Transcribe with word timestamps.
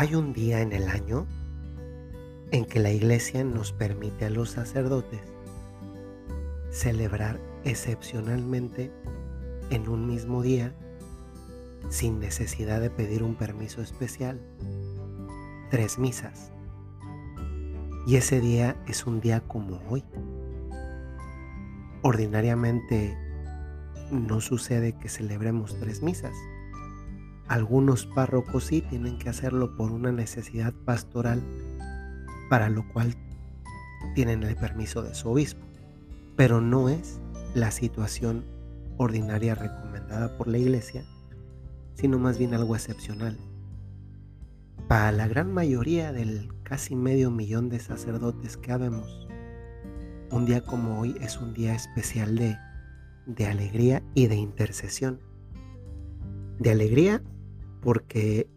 Hay 0.00 0.14
un 0.14 0.32
día 0.32 0.62
en 0.62 0.72
el 0.72 0.88
año 0.88 1.26
en 2.52 2.64
que 2.64 2.80
la 2.80 2.90
iglesia 2.90 3.44
nos 3.44 3.70
permite 3.72 4.24
a 4.24 4.30
los 4.30 4.48
sacerdotes 4.48 5.20
celebrar 6.70 7.38
excepcionalmente 7.64 8.90
en 9.68 9.90
un 9.90 10.06
mismo 10.06 10.40
día 10.40 10.74
sin 11.90 12.18
necesidad 12.18 12.80
de 12.80 12.88
pedir 12.88 13.22
un 13.22 13.34
permiso 13.34 13.82
especial 13.82 14.40
tres 15.68 15.98
misas. 15.98 16.50
Y 18.06 18.16
ese 18.16 18.40
día 18.40 18.82
es 18.88 19.04
un 19.06 19.20
día 19.20 19.42
como 19.42 19.82
hoy. 19.90 20.02
Ordinariamente 22.00 23.18
no 24.10 24.40
sucede 24.40 24.96
que 24.96 25.10
celebremos 25.10 25.78
tres 25.78 26.02
misas. 26.02 26.34
Algunos 27.50 28.06
párrocos 28.06 28.66
sí 28.66 28.80
tienen 28.80 29.18
que 29.18 29.28
hacerlo 29.28 29.74
por 29.74 29.90
una 29.90 30.12
necesidad 30.12 30.72
pastoral, 30.84 31.42
para 32.48 32.68
lo 32.68 32.86
cual 32.92 33.16
tienen 34.14 34.44
el 34.44 34.54
permiso 34.54 35.02
de 35.02 35.16
su 35.16 35.30
obispo, 35.30 35.66
pero 36.36 36.60
no 36.60 36.88
es 36.88 37.20
la 37.56 37.72
situación 37.72 38.44
ordinaria 38.98 39.56
recomendada 39.56 40.38
por 40.38 40.46
la 40.46 40.58
iglesia, 40.58 41.02
sino 41.94 42.20
más 42.20 42.38
bien 42.38 42.54
algo 42.54 42.76
excepcional. 42.76 43.36
Para 44.86 45.10
la 45.10 45.26
gran 45.26 45.52
mayoría 45.52 46.12
del 46.12 46.52
casi 46.62 46.94
medio 46.94 47.32
millón 47.32 47.68
de 47.68 47.80
sacerdotes 47.80 48.58
que 48.58 48.70
habemos, 48.70 49.26
un 50.30 50.46
día 50.46 50.60
como 50.60 51.00
hoy 51.00 51.16
es 51.20 51.36
un 51.38 51.52
día 51.52 51.74
especial 51.74 52.36
de, 52.36 52.56
de 53.26 53.46
alegría 53.48 54.04
y 54.14 54.28
de 54.28 54.36
intercesión. 54.36 55.18
De 56.60 56.70
alegría 56.70 57.20
porque 57.80 58.48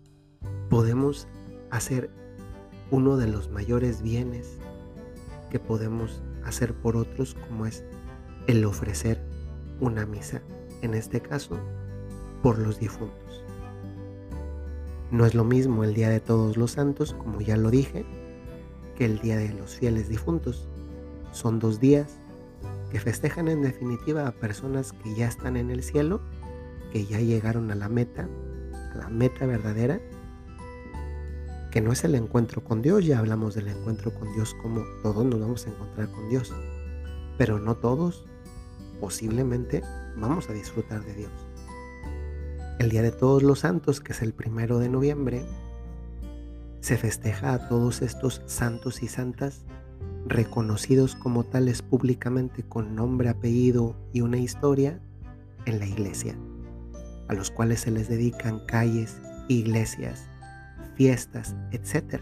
podemos 0.70 1.28
hacer 1.72 2.10
uno 2.92 3.18
de 3.18 3.28
los 3.28 3.50
mayores 3.50 4.02
bienes 4.02 4.60
que 5.50 5.60
podemos 5.60 6.22
hacer 6.44 6.74
por 6.74 6.96
otros 6.96 7.36
como 7.48 7.66
es 7.66 7.84
el 8.48 8.66
ofrecer 8.66 9.22
una 9.80 10.06
misa, 10.06 10.42
en 10.82 10.94
este 10.94 11.22
caso 11.22 11.58
por 12.42 12.60
los 12.60 12.80
difuntos. 12.80 13.44
No 15.12 15.26
es 15.26 15.36
lo 15.36 15.44
mismo 15.44 15.84
el 15.84 15.94
Día 15.94 16.10
de 16.10 16.20
Todos 16.20 16.58
los 16.58 16.72
Santos, 16.72 17.14
como 17.14 17.40
ya 17.40 17.56
lo 17.56 17.70
dije, 17.70 18.06
que 18.96 19.06
el 19.06 19.20
Día 19.20 19.38
de 19.38 19.54
los 19.54 19.76
Fieles 19.76 20.10
Difuntos. 20.10 20.68
Son 21.32 21.60
dos 21.60 21.80
días 21.80 22.20
que 22.92 23.00
festejan 23.00 23.48
en 23.48 23.62
definitiva 23.62 24.28
a 24.28 24.32
personas 24.32 24.92
que 24.92 25.16
ya 25.16 25.28
están 25.28 25.58
en 25.58 25.70
el 25.70 25.84
cielo, 25.84 26.22
que 26.92 27.06
ya 27.06 27.20
llegaron 27.20 27.72
a 27.72 27.76
la 27.76 27.90
meta, 27.90 28.28
la 28.96 29.10
meta 29.10 29.46
verdadera, 29.46 30.00
que 31.72 31.82
no 31.82 31.92
es 31.92 32.04
el 32.04 32.16
encuentro 32.16 32.64
con 32.64 32.82
Dios, 32.82 33.06
ya 33.06 33.20
hablamos 33.20 33.56
del 33.56 33.68
encuentro 33.68 34.14
con 34.14 34.32
Dios 34.34 34.56
como 34.62 34.84
todos 35.02 35.26
nos 35.26 35.40
vamos 35.40 35.66
a 35.66 35.72
encontrar 35.72 36.10
con 36.12 36.30
Dios, 36.30 36.54
pero 37.38 37.60
no 37.60 37.76
todos 37.76 38.26
posiblemente 39.00 39.82
vamos 40.16 40.50
a 40.50 40.54
disfrutar 40.54 41.04
de 41.04 41.14
Dios. 41.14 41.32
El 42.80 42.90
Día 42.90 43.02
de 43.02 43.12
Todos 43.12 43.44
los 43.44 43.60
Santos, 43.60 44.02
que 44.02 44.14
es 44.14 44.22
el 44.22 44.34
primero 44.34 44.80
de 44.80 44.90
noviembre, 44.90 45.46
se 46.82 46.98
festeja 46.98 47.54
a 47.54 47.70
todos 47.70 48.02
estos 48.02 48.42
santos 48.46 49.04
y 49.04 49.08
santas 49.08 49.64
reconocidos 50.26 51.16
como 51.16 51.44
tales 51.44 51.82
públicamente 51.82 52.64
con 52.64 52.96
nombre, 52.96 53.30
apellido 53.30 53.96
y 54.14 54.22
una 54.22 54.38
historia 54.38 55.00
en 55.66 55.80
la 55.80 55.86
iglesia, 55.86 56.36
a 57.28 57.34
los 57.34 57.52
cuales 57.52 57.82
se 57.82 57.92
les 57.92 58.10
dedican 58.10 58.60
calles, 58.66 59.22
iglesias, 59.48 60.26
fiestas, 60.96 61.56
etc. 61.72 62.22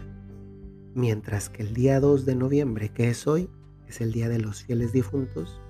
Mientras 0.94 1.48
que 1.48 1.62
el 1.62 1.74
día 1.74 2.00
2 2.00 2.26
de 2.26 2.34
noviembre, 2.34 2.90
que 2.90 3.10
es 3.10 3.26
hoy, 3.26 3.48
es 3.88 4.00
el 4.00 4.12
Día 4.12 4.28
de 4.28 4.38
los 4.38 4.62
Fieles 4.62 4.92
Difuntos, 4.92 5.60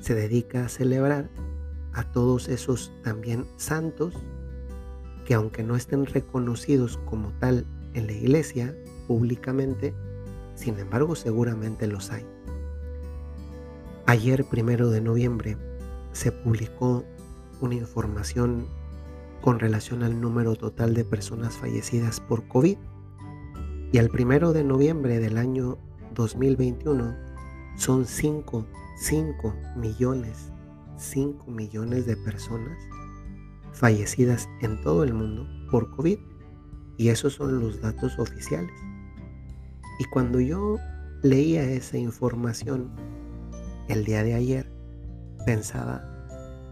se 0.00 0.14
dedica 0.14 0.64
a 0.64 0.68
celebrar 0.68 1.28
a 1.92 2.04
todos 2.04 2.48
esos 2.48 2.92
también 3.02 3.46
santos 3.56 4.14
que 5.24 5.34
aunque 5.34 5.62
no 5.62 5.76
estén 5.76 6.06
reconocidos 6.06 6.98
como 7.04 7.30
tal 7.38 7.66
en 7.94 8.06
la 8.06 8.12
iglesia 8.12 8.74
públicamente, 9.06 9.94
sin 10.54 10.78
embargo 10.78 11.14
seguramente 11.14 11.86
los 11.86 12.10
hay. 12.10 12.24
Ayer, 14.06 14.44
primero 14.44 14.90
de 14.90 15.00
noviembre, 15.00 15.56
se 16.12 16.32
publicó 16.32 17.04
una 17.60 17.74
información 17.74 18.66
con 19.40 19.58
relación 19.58 20.02
al 20.02 20.20
número 20.20 20.54
total 20.56 20.94
de 20.94 21.04
personas 21.04 21.56
fallecidas 21.56 22.20
por 22.20 22.46
COVID. 22.48 22.76
Y 23.92 23.98
al 23.98 24.08
primero 24.08 24.52
de 24.52 24.64
noviembre 24.64 25.18
del 25.18 25.38
año 25.38 25.78
2021 26.14 27.16
son 27.76 28.06
5, 28.06 28.66
5 28.98 29.54
millones 29.76 30.50
5 31.00 31.50
millones 31.50 32.06
de 32.06 32.16
personas 32.16 32.78
fallecidas 33.72 34.48
en 34.60 34.80
todo 34.82 35.02
el 35.02 35.14
mundo 35.14 35.46
por 35.70 35.90
COVID. 35.96 36.18
Y 36.98 37.08
esos 37.08 37.34
son 37.34 37.60
los 37.60 37.80
datos 37.80 38.18
oficiales. 38.18 38.72
Y 39.98 40.04
cuando 40.12 40.40
yo 40.40 40.76
leía 41.22 41.62
esa 41.64 41.96
información 41.96 42.90
el 43.88 44.04
día 44.04 44.22
de 44.22 44.34
ayer, 44.34 44.70
pensaba, 45.46 46.04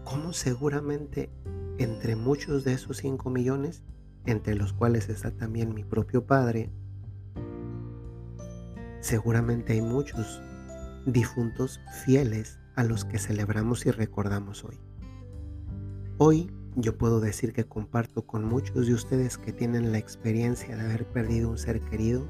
¿cómo 0.09 0.33
seguramente 0.33 1.29
entre 1.77 2.15
muchos 2.15 2.63
de 2.63 2.73
esos 2.73 2.97
5 2.97 3.29
millones, 3.29 3.83
entre 4.25 4.55
los 4.55 4.73
cuales 4.73 5.07
está 5.07 5.29
también 5.29 5.75
mi 5.75 5.83
propio 5.83 6.25
padre, 6.25 6.71
seguramente 9.01 9.73
hay 9.73 9.81
muchos 9.81 10.41
difuntos 11.05 11.79
fieles 12.05 12.59
a 12.75 12.83
los 12.83 13.05
que 13.05 13.19
celebramos 13.19 13.85
y 13.85 13.91
recordamos 13.91 14.63
hoy. 14.63 14.79
Hoy 16.17 16.51
yo 16.75 16.97
puedo 16.97 17.19
decir 17.19 17.53
que 17.53 17.65
comparto 17.65 18.25
con 18.25 18.43
muchos 18.43 18.87
de 18.87 18.95
ustedes 18.95 19.37
que 19.37 19.53
tienen 19.53 19.91
la 19.91 19.99
experiencia 19.99 20.75
de 20.75 20.85
haber 20.85 21.05
perdido 21.05 21.51
un 21.51 21.59
ser 21.59 21.81
querido, 21.81 22.25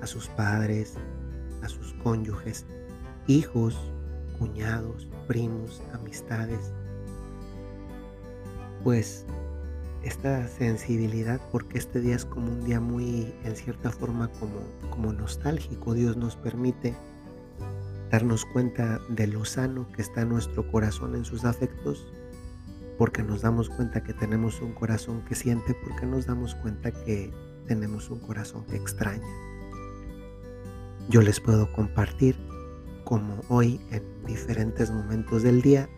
a 0.00 0.06
sus 0.06 0.28
padres, 0.28 0.94
a 1.62 1.68
sus 1.68 1.94
cónyuges, 1.94 2.64
hijos, 3.26 3.76
cuñados, 4.38 5.08
primos, 5.26 5.82
amistades. 5.92 6.72
Pues 8.84 9.26
esta 10.02 10.48
sensibilidad, 10.48 11.40
porque 11.52 11.78
este 11.78 12.00
día 12.00 12.16
es 12.16 12.24
como 12.24 12.50
un 12.50 12.64
día 12.64 12.80
muy, 12.80 13.32
en 13.44 13.54
cierta 13.54 13.90
forma, 13.90 14.28
como, 14.40 14.60
como 14.90 15.12
nostálgico, 15.12 15.94
Dios 15.94 16.16
nos 16.16 16.34
permite 16.34 16.94
darnos 18.10 18.44
cuenta 18.44 19.00
de 19.08 19.26
lo 19.26 19.44
sano 19.44 19.86
que 19.92 20.02
está 20.02 20.24
nuestro 20.24 20.70
corazón 20.70 21.14
en 21.14 21.24
sus 21.24 21.44
afectos, 21.44 22.12
porque 22.98 23.22
nos 23.22 23.42
damos 23.42 23.70
cuenta 23.70 24.02
que 24.02 24.12
tenemos 24.12 24.60
un 24.60 24.72
corazón 24.72 25.24
que 25.24 25.34
siente, 25.34 25.74
porque 25.74 26.04
nos 26.04 26.26
damos 26.26 26.54
cuenta 26.56 26.90
que 26.90 27.32
tenemos 27.66 28.10
un 28.10 28.18
corazón 28.18 28.64
que 28.66 28.76
extraña. 28.76 29.26
Yo 31.08 31.22
les 31.22 31.40
puedo 31.40 31.72
compartir 31.72 32.36
como 33.04 33.40
hoy 33.48 33.80
en 33.90 34.02
diferentes 34.26 34.90
momentos 34.90 35.42
del 35.42 35.62
día, 35.62 35.88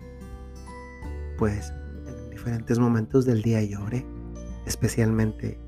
pues 1.38 1.72
diferentes 2.44 2.78
momentos 2.78 3.25
del 3.25 3.41
día 3.41 3.62
lloré, 3.62 4.05
especialmente 4.66 5.59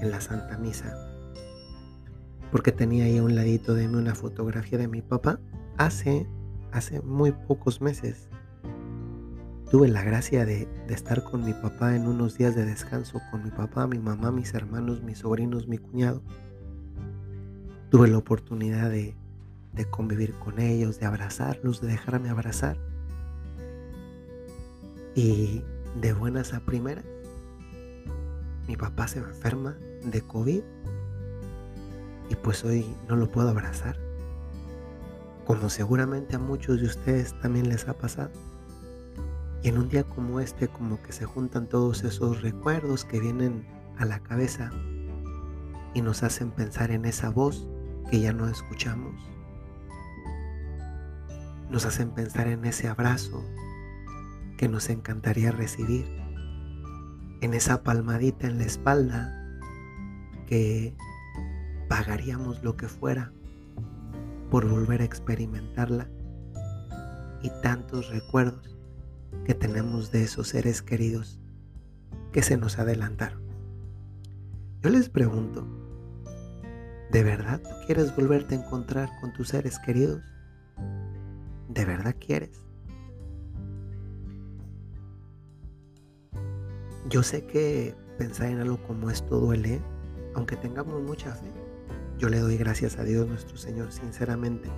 en 0.00 0.10
la 0.10 0.20
Santa 0.20 0.58
Misa, 0.58 0.92
porque 2.50 2.72
tenía 2.72 3.04
ahí 3.04 3.18
a 3.18 3.22
un 3.22 3.36
ladito 3.36 3.74
de 3.74 3.86
mí 3.86 3.94
una 3.94 4.16
fotografía 4.16 4.78
de 4.78 4.88
mi 4.88 5.00
papá 5.00 5.38
hace, 5.76 6.26
hace 6.72 7.00
muy 7.02 7.30
pocos 7.30 7.80
meses 7.80 8.28
tuve 9.70 9.86
la 9.86 10.02
gracia 10.02 10.44
de, 10.44 10.66
estar 10.88 11.22
con 11.22 11.44
mi 11.44 11.52
papá 11.52 11.94
en 11.94 12.08
unos 12.08 12.36
días 12.36 12.56
de 12.56 12.64
descanso, 12.64 13.20
con 13.30 13.44
mi 13.44 13.50
papá, 13.50 13.86
mi 13.86 14.00
mamá, 14.00 14.32
mis 14.32 14.54
hermanos, 14.54 15.02
mis 15.02 15.18
sobrinos, 15.18 15.68
mi 15.68 15.78
cuñado. 15.78 16.20
Tuve 17.90 18.08
la 18.08 18.18
oportunidad 18.18 18.90
de, 18.90 19.14
de 19.72 19.84
convivir 19.84 20.34
con 20.34 20.58
ellos, 20.58 20.98
de 20.98 21.06
abrazarlos, 21.06 21.80
de 21.80 21.88
dejarme 21.88 22.28
abrazar. 22.28 22.76
Y 25.14 25.62
de 25.96 26.12
buenas 26.12 26.54
a 26.54 26.60
primeras, 26.60 27.04
mi 28.66 28.76
papá 28.76 29.08
se 29.08 29.18
enferma 29.18 29.76
de 30.04 30.20
COVID 30.20 30.62
y 32.30 32.34
pues 32.36 32.64
hoy 32.64 32.86
no 33.08 33.16
lo 33.16 33.30
puedo 33.30 33.48
abrazar 33.48 34.08
como 35.48 35.70
seguramente 35.70 36.36
a 36.36 36.38
muchos 36.38 36.78
de 36.78 36.86
ustedes 36.86 37.32
también 37.40 37.70
les 37.70 37.88
ha 37.88 37.94
pasado. 37.94 38.30
Y 39.62 39.68
en 39.68 39.78
un 39.78 39.88
día 39.88 40.04
como 40.04 40.40
este, 40.40 40.68
como 40.68 41.02
que 41.02 41.12
se 41.12 41.24
juntan 41.24 41.66
todos 41.66 42.04
esos 42.04 42.42
recuerdos 42.42 43.06
que 43.06 43.18
vienen 43.18 43.66
a 43.96 44.04
la 44.04 44.20
cabeza 44.20 44.70
y 45.94 46.02
nos 46.02 46.22
hacen 46.22 46.50
pensar 46.50 46.90
en 46.90 47.06
esa 47.06 47.30
voz 47.30 47.66
que 48.10 48.20
ya 48.20 48.34
no 48.34 48.46
escuchamos. 48.46 49.14
Nos 51.70 51.86
hacen 51.86 52.10
pensar 52.10 52.46
en 52.48 52.66
ese 52.66 52.86
abrazo 52.86 53.42
que 54.58 54.68
nos 54.68 54.90
encantaría 54.90 55.52
recibir, 55.52 56.04
en 57.40 57.54
esa 57.54 57.82
palmadita 57.84 58.48
en 58.48 58.58
la 58.58 58.64
espalda 58.64 59.32
que 60.46 60.96
pagaríamos 61.88 62.62
lo 62.64 62.76
que 62.76 62.88
fuera 62.88 63.32
por 64.50 64.68
volver 64.68 65.00
a 65.00 65.04
experimentarla 65.04 66.10
y 67.40 67.50
tantos 67.62 68.10
recuerdos 68.10 68.76
que 69.44 69.54
tenemos 69.54 70.10
de 70.10 70.24
esos 70.24 70.48
seres 70.48 70.82
queridos 70.82 71.38
que 72.32 72.42
se 72.42 72.56
nos 72.56 72.80
adelantaron. 72.80 73.40
Yo 74.82 74.90
les 74.90 75.08
pregunto, 75.08 75.68
¿de 77.12 77.22
verdad 77.22 77.60
tú 77.62 77.86
quieres 77.86 78.14
volverte 78.16 78.56
a 78.56 78.58
encontrar 78.58 79.08
con 79.20 79.32
tus 79.32 79.48
seres 79.48 79.78
queridos? 79.78 80.20
¿De 81.68 81.84
verdad 81.84 82.16
quieres? 82.18 82.67
Yo 87.08 87.22
sé 87.22 87.46
que 87.46 87.94
pensar 88.18 88.48
en 88.48 88.60
algo 88.60 88.76
como 88.86 89.08
esto 89.08 89.40
duele, 89.40 89.80
aunque 90.34 90.56
tengamos 90.56 91.00
mucha 91.02 91.34
fe. 91.34 91.50
Yo 92.18 92.28
le 92.28 92.38
doy 92.38 92.58
gracias 92.58 92.98
a 92.98 93.04
Dios 93.04 93.26
nuestro 93.26 93.56
Señor, 93.56 93.92
sinceramente, 93.92 94.68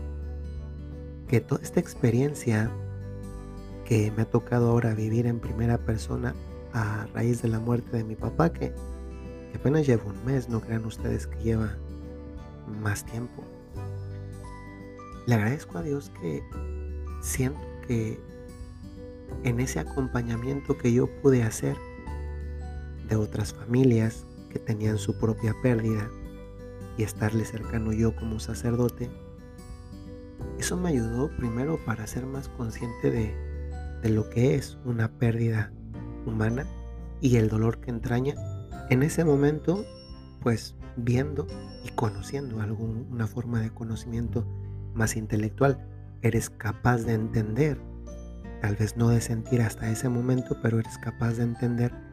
que 1.27 1.41
toda 1.41 1.61
esta 1.62 1.81
experiencia 1.81 2.71
que 3.85 4.12
me 4.12 4.23
ha 4.23 4.31
tocado 4.31 4.71
ahora 4.71 4.94
vivir 4.94 5.27
en 5.27 5.41
primera 5.41 5.79
persona 5.79 6.35
a 6.73 7.09
raíz 7.12 7.43
de 7.43 7.49
la 7.49 7.59
muerte 7.59 7.97
de 7.97 8.05
mi 8.05 8.15
papá, 8.15 8.53
que, 8.53 8.73
apenas 9.53 9.85
lleva 9.85 10.05
un 10.05 10.25
mes, 10.25 10.49
no 10.49 10.61
crean 10.61 10.85
ustedes 10.85 11.26
que 11.26 11.43
lleva 11.43 11.76
más 12.81 13.05
tiempo. 13.05 13.43
Le 15.26 15.35
agradezco 15.35 15.79
a 15.79 15.83
Dios 15.83 16.12
que 16.21 16.44
siento 17.23 17.61
que 17.88 18.21
en 19.43 19.59
ese 19.59 19.81
acompañamiento 19.81 20.79
que 20.79 20.93
yo 20.93 21.09
pude 21.23 21.43
hacer 21.43 21.76
de 23.11 23.17
otras 23.17 23.53
familias 23.53 24.25
que 24.49 24.59
tenían 24.59 24.97
su 24.97 25.19
propia 25.19 25.55
pérdida 25.62 26.09
y 26.97 27.03
estarle 27.03 27.45
cercano 27.45 27.93
yo 27.93 28.15
como 28.17 28.41
sacerdote, 28.41 29.11
eso 30.59 30.77
me 30.77 30.91
ayudó 30.91 31.29
primero 31.37 31.79
para 31.85 32.07
ser 32.07 32.25
más 32.25 32.49
consciente 32.49 33.11
de, 33.11 33.35
de 34.03 34.09
lo 34.11 34.31
que 34.31 34.55
es 34.55 34.79
una 34.85 35.11
pérdida 35.11 35.73
humana 36.25 36.67
y 37.21 37.37
el 37.37 37.49
dolor 37.49 37.81
que 37.81 37.91
entraña. 37.91 38.35
En 38.89 39.03
ese 39.03 39.25
momento, 39.25 39.85
pues 40.43 40.77
viendo 40.97 41.47
y 41.85 41.91
conociendo 41.91 42.61
alguna 42.61 43.27
forma 43.27 43.61
de 43.61 43.71
conocimiento 43.71 44.47
más 44.95 45.17
intelectual, 45.17 45.87
eres 46.23 46.51
capaz 46.51 46.99
de 46.99 47.15
entender, 47.15 47.81
tal 48.61 48.77
vez 48.77 48.97
no 48.97 49.09
de 49.09 49.21
sentir 49.21 49.62
hasta 49.62 49.91
ese 49.91 50.09
momento, 50.09 50.59
pero 50.62 50.79
eres 50.79 50.99
capaz 50.99 51.35
de 51.35 51.45
entender 51.45 52.10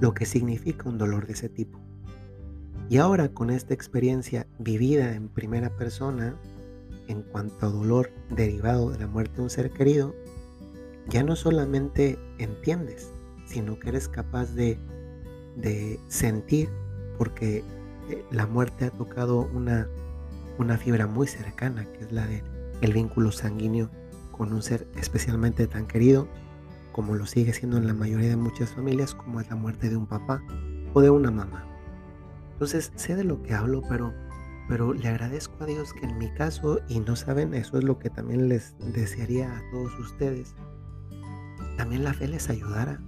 lo 0.00 0.14
que 0.14 0.26
significa 0.26 0.88
un 0.88 0.98
dolor 0.98 1.26
de 1.26 1.32
ese 1.32 1.48
tipo. 1.48 1.80
Y 2.88 2.98
ahora 2.98 3.28
con 3.28 3.50
esta 3.50 3.74
experiencia 3.74 4.46
vivida 4.58 5.14
en 5.14 5.28
primera 5.28 5.76
persona, 5.76 6.36
en 7.06 7.22
cuanto 7.22 7.66
a 7.66 7.70
dolor 7.70 8.10
derivado 8.30 8.90
de 8.90 8.98
la 8.98 9.06
muerte 9.06 9.36
de 9.36 9.42
un 9.42 9.50
ser 9.50 9.70
querido, 9.70 10.14
ya 11.08 11.22
no 11.22 11.36
solamente 11.36 12.18
entiendes, 12.38 13.10
sino 13.46 13.78
que 13.78 13.90
eres 13.90 14.08
capaz 14.08 14.54
de, 14.54 14.78
sentir, 16.08 16.68
porque 17.18 17.64
eh, 18.08 18.24
la 18.30 18.46
muerte 18.46 18.86
ha 18.86 18.90
tocado 18.90 19.48
una, 19.52 19.88
una 20.58 20.78
fibra 20.78 21.06
muy 21.06 21.26
cercana, 21.26 21.84
que 21.92 22.04
es 22.04 22.12
la 22.12 22.26
del 22.26 22.42
el 22.80 22.92
vínculo 22.92 23.32
sanguíneo 23.32 23.90
con 24.30 24.52
un 24.52 24.62
ser 24.62 24.86
especialmente 24.96 25.66
tan 25.66 25.86
querido 25.86 26.28
como 26.98 27.14
lo 27.14 27.26
sigue 27.26 27.52
siendo 27.52 27.76
en 27.76 27.86
la 27.86 27.94
mayoría 27.94 28.30
de 28.30 28.36
muchas 28.36 28.70
familias, 28.70 29.14
como 29.14 29.40
es 29.40 29.48
la 29.48 29.54
muerte 29.54 29.88
de 29.88 29.96
un 29.96 30.06
papá 30.06 30.42
o 30.94 31.00
de 31.00 31.10
una 31.10 31.30
mamá. 31.30 31.64
Entonces, 32.54 32.90
sé 32.96 33.14
de 33.14 33.22
lo 33.22 33.40
que 33.40 33.54
hablo, 33.54 33.82
pero, 33.88 34.12
pero 34.68 34.92
le 34.92 35.06
agradezco 35.06 35.62
a 35.62 35.66
Dios 35.66 35.92
que 35.92 36.06
en 36.06 36.18
mi 36.18 36.28
caso, 36.32 36.80
y 36.88 36.98
no 36.98 37.14
saben, 37.14 37.54
eso 37.54 37.78
es 37.78 37.84
lo 37.84 38.00
que 38.00 38.10
también 38.10 38.48
les 38.48 38.74
desearía 38.80 39.58
a 39.58 39.62
todos 39.70 39.96
ustedes, 40.00 40.56
también 41.76 42.02
la 42.02 42.14
fe 42.14 42.26
les 42.26 42.50
ayudara. 42.50 43.00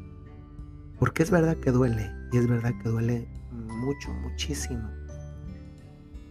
Porque 1.01 1.25
es 1.25 1.33
verdad 1.33 1.57
que 1.57 1.73
duele, 1.73 2.13
y 2.31 2.37
es 2.37 2.47
verdad 2.47 2.71
que 2.81 2.91
duele 2.91 3.27
mucho, 3.51 4.13
muchísimo. 4.23 4.89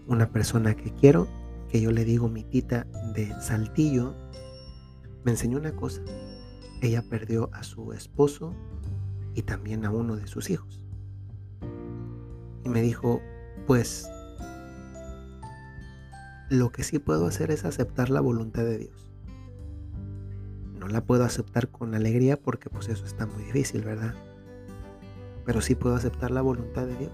Una 0.07 0.29
persona 0.29 0.75
que 0.75 0.93
quiero, 0.93 1.27
que 1.67 1.81
yo 1.81 1.91
le 1.91 2.05
digo 2.05 2.29
mi 2.29 2.45
tita 2.45 2.87
de 3.15 3.35
Saltillo, 3.41 4.15
me 5.25 5.31
enseñó 5.31 5.57
una 5.57 5.75
cosa, 5.75 6.01
ella 6.81 7.01
perdió 7.01 7.49
a 7.53 7.63
su 7.63 7.93
esposo 7.93 8.53
y 9.35 9.43
también 9.43 9.85
a 9.85 9.91
uno 9.91 10.15
de 10.15 10.27
sus 10.27 10.49
hijos. 10.49 10.85
Y 12.63 12.69
me 12.69 12.81
dijo, 12.81 13.21
pues 13.67 14.09
lo 16.49 16.71
que 16.71 16.83
sí 16.83 16.99
puedo 16.99 17.25
hacer 17.27 17.51
es 17.51 17.65
aceptar 17.65 18.09
la 18.09 18.21
voluntad 18.21 18.63
de 18.63 18.77
Dios. 18.77 19.11
No 20.73 20.87
la 20.87 21.03
puedo 21.03 21.23
aceptar 21.25 21.69
con 21.69 21.93
alegría 21.93 22.39
porque 22.39 22.69
pues 22.69 22.87
eso 22.87 23.05
está 23.05 23.25
muy 23.25 23.43
difícil, 23.43 23.83
¿verdad? 23.83 24.15
Pero 25.45 25.61
sí 25.61 25.75
puedo 25.75 25.95
aceptar 25.95 26.31
la 26.31 26.41
voluntad 26.41 26.87
de 26.87 26.95
Dios. 26.95 27.11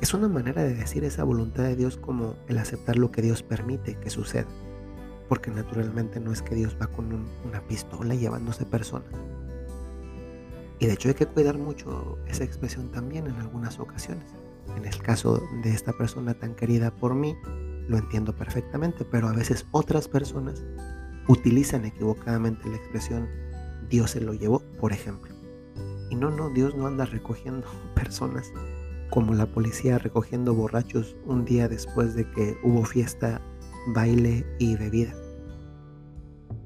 Es 0.00 0.14
una 0.14 0.28
manera 0.28 0.62
de 0.62 0.74
decir 0.74 1.02
esa 1.04 1.24
voluntad 1.24 1.64
de 1.64 1.76
Dios 1.76 1.96
como 1.96 2.36
el 2.48 2.58
aceptar 2.58 2.96
lo 2.96 3.10
que 3.10 3.22
Dios 3.22 3.42
permite 3.42 3.96
que 3.96 4.10
suceda 4.10 4.46
porque 5.28 5.50
naturalmente 5.50 6.20
no 6.20 6.32
es 6.32 6.42
que 6.42 6.54
Dios 6.54 6.76
va 6.80 6.86
con 6.86 7.26
una 7.46 7.60
pistola 7.66 8.14
llevándose 8.14 8.64
personas. 8.66 9.08
Y 10.78 10.86
de 10.86 10.92
hecho 10.92 11.08
hay 11.08 11.14
que 11.14 11.26
cuidar 11.26 11.58
mucho 11.58 12.18
esa 12.26 12.44
expresión 12.44 12.90
también 12.90 13.26
en 13.26 13.36
algunas 13.36 13.78
ocasiones. 13.78 14.24
En 14.76 14.84
el 14.84 14.96
caso 14.98 15.42
de 15.62 15.70
esta 15.70 15.92
persona 15.92 16.34
tan 16.34 16.54
querida 16.54 16.90
por 16.90 17.14
mí, 17.14 17.36
lo 17.88 17.98
entiendo 17.98 18.34
perfectamente, 18.34 19.04
pero 19.04 19.28
a 19.28 19.32
veces 19.32 19.66
otras 19.70 20.08
personas 20.08 20.64
utilizan 21.28 21.84
equivocadamente 21.84 22.68
la 22.68 22.76
expresión 22.76 23.28
Dios 23.88 24.12
se 24.12 24.20
lo 24.20 24.34
llevó, 24.34 24.60
por 24.80 24.92
ejemplo. 24.92 25.34
Y 26.10 26.16
no, 26.16 26.30
no, 26.30 26.50
Dios 26.50 26.74
no 26.74 26.86
anda 26.86 27.04
recogiendo 27.04 27.66
personas 27.94 28.52
como 29.10 29.34
la 29.34 29.46
policía 29.46 29.98
recogiendo 29.98 30.54
borrachos 30.54 31.16
un 31.24 31.44
día 31.44 31.68
después 31.68 32.14
de 32.14 32.28
que 32.32 32.56
hubo 32.64 32.84
fiesta 32.84 33.40
baile 33.88 34.46
y 34.58 34.76
bebida. 34.76 35.14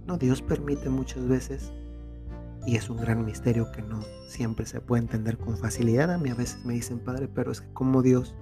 No, 0.07 0.17
Dios 0.17 0.43
permite 0.43 0.89
muchas 0.89 1.27
veces 1.27 1.73
y 2.67 2.77
es 2.77 2.91
un 2.91 2.99
gran 2.99 3.25
misterio 3.25 3.71
que 3.73 3.83
no 3.83 4.01
siempre 4.27 4.67
se 4.67 4.81
puede 4.81 5.03
entender 5.03 5.39
con 5.39 5.57
facilidad. 5.57 6.11
A 6.11 6.19
mí 6.19 6.31
a 6.31 6.35
veces 6.35 6.65
me 6.65 6.75
dicen, 6.75 6.99
Padre, 6.99 7.29
pero 7.29 7.51
es 7.51 7.61
que 7.61 7.73
como 7.73 8.03
Dios 8.03 8.35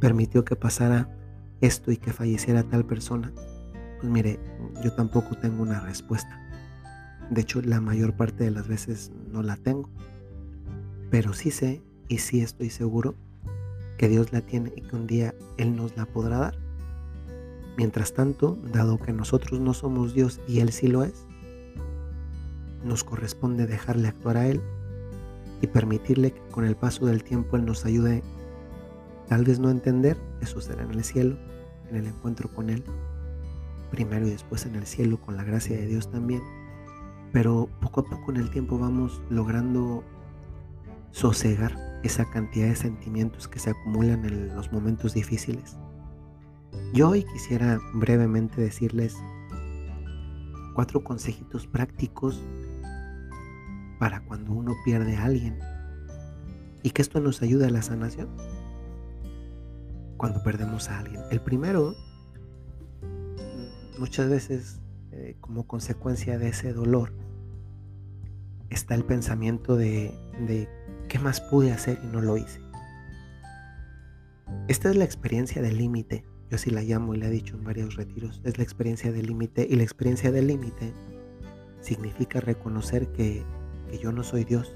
permitió 0.00 0.44
que 0.44 0.56
pasara 0.56 1.08
esto 1.60 1.92
y 1.92 1.96
que 1.96 2.12
falleciera 2.12 2.64
tal 2.64 2.84
persona. 2.84 3.32
Pues 4.00 4.12
mire, 4.12 4.40
yo 4.82 4.92
tampoco 4.92 5.36
tengo 5.36 5.62
una 5.62 5.80
respuesta. 5.80 6.38
De 7.30 7.40
hecho, 7.40 7.62
la 7.62 7.80
mayor 7.80 8.14
parte 8.16 8.44
de 8.44 8.50
las 8.50 8.68
veces 8.68 9.12
no 9.30 9.42
la 9.42 9.56
tengo. 9.56 9.88
Pero 11.10 11.32
sí 11.32 11.50
sé 11.50 11.82
y 12.08 12.18
sí 12.18 12.40
estoy 12.42 12.68
seguro 12.68 13.14
que 13.96 14.08
Dios 14.08 14.32
la 14.32 14.40
tiene 14.40 14.72
y 14.76 14.82
que 14.82 14.96
un 14.96 15.06
día 15.06 15.34
Él 15.56 15.76
nos 15.76 15.96
la 15.96 16.04
podrá 16.06 16.38
dar. 16.38 16.61
Mientras 17.76 18.12
tanto, 18.12 18.58
dado 18.70 18.98
que 18.98 19.12
nosotros 19.12 19.58
no 19.60 19.72
somos 19.72 20.12
Dios 20.12 20.40
y 20.46 20.60
Él 20.60 20.72
sí 20.72 20.88
lo 20.88 21.04
es, 21.04 21.26
nos 22.84 23.02
corresponde 23.02 23.66
dejarle 23.66 24.08
actuar 24.08 24.36
a 24.36 24.46
Él 24.46 24.60
y 25.62 25.66
permitirle 25.68 26.32
que 26.32 26.40
con 26.50 26.64
el 26.64 26.76
paso 26.76 27.06
del 27.06 27.24
tiempo 27.24 27.56
Él 27.56 27.64
nos 27.64 27.86
ayude, 27.86 28.22
tal 29.28 29.44
vez 29.44 29.58
no 29.58 29.70
entender, 29.70 30.18
eso 30.42 30.60
será 30.60 30.82
en 30.82 30.90
el 30.90 31.02
cielo, 31.02 31.38
en 31.88 31.96
el 31.96 32.06
encuentro 32.06 32.52
con 32.52 32.68
Él, 32.68 32.84
primero 33.90 34.26
y 34.26 34.30
después 34.30 34.66
en 34.66 34.74
el 34.74 34.84
cielo 34.84 35.18
con 35.18 35.36
la 35.36 35.44
gracia 35.44 35.76
de 35.76 35.86
Dios 35.86 36.10
también, 36.10 36.42
pero 37.32 37.70
poco 37.80 38.00
a 38.00 38.04
poco 38.04 38.32
en 38.32 38.36
el 38.36 38.50
tiempo 38.50 38.78
vamos 38.78 39.22
logrando 39.30 40.04
sosegar 41.10 41.78
esa 42.02 42.28
cantidad 42.28 42.68
de 42.68 42.76
sentimientos 42.76 43.48
que 43.48 43.58
se 43.58 43.70
acumulan 43.70 44.26
en 44.26 44.54
los 44.54 44.72
momentos 44.72 45.14
difíciles 45.14 45.78
yo 46.92 47.10
hoy 47.10 47.24
quisiera 47.24 47.80
brevemente 47.94 48.60
decirles 48.60 49.16
cuatro 50.74 51.02
consejitos 51.02 51.66
prácticos 51.66 52.40
para 53.98 54.24
cuando 54.24 54.52
uno 54.52 54.74
pierde 54.84 55.16
a 55.16 55.24
alguien 55.24 55.58
y 56.82 56.90
que 56.90 57.02
esto 57.02 57.20
nos 57.20 57.40
ayude 57.42 57.66
a 57.66 57.70
la 57.70 57.82
sanación 57.82 58.28
cuando 60.16 60.42
perdemos 60.42 60.88
a 60.88 60.98
alguien. 60.98 61.22
El 61.30 61.40
primero, 61.40 61.94
muchas 63.98 64.28
veces 64.28 64.80
eh, 65.12 65.36
como 65.40 65.66
consecuencia 65.66 66.38
de 66.38 66.48
ese 66.48 66.72
dolor, 66.72 67.12
está 68.70 68.94
el 68.94 69.04
pensamiento 69.04 69.76
de 69.76 70.68
qué 71.08 71.18
más 71.18 71.40
pude 71.40 71.72
hacer 71.72 72.00
y 72.02 72.06
no 72.06 72.20
lo 72.20 72.36
hice. 72.36 72.60
Esta 74.68 74.90
es 74.90 74.96
la 74.96 75.04
experiencia 75.04 75.60
del 75.60 75.78
límite 75.78 76.24
yo 76.52 76.56
así 76.56 76.68
la 76.68 76.82
llamo 76.82 77.14
y 77.14 77.16
le 77.16 77.28
he 77.28 77.30
dicho 77.30 77.56
en 77.56 77.64
varios 77.64 77.96
retiros, 77.96 78.42
es 78.44 78.58
la 78.58 78.62
experiencia 78.62 79.10
del 79.10 79.24
límite 79.24 79.66
y 79.70 79.74
la 79.74 79.84
experiencia 79.84 80.30
del 80.30 80.48
límite 80.48 80.92
significa 81.80 82.40
reconocer 82.40 83.08
que, 83.08 83.42
que 83.88 83.96
yo 83.96 84.12
no 84.12 84.22
soy 84.22 84.44
Dios 84.44 84.74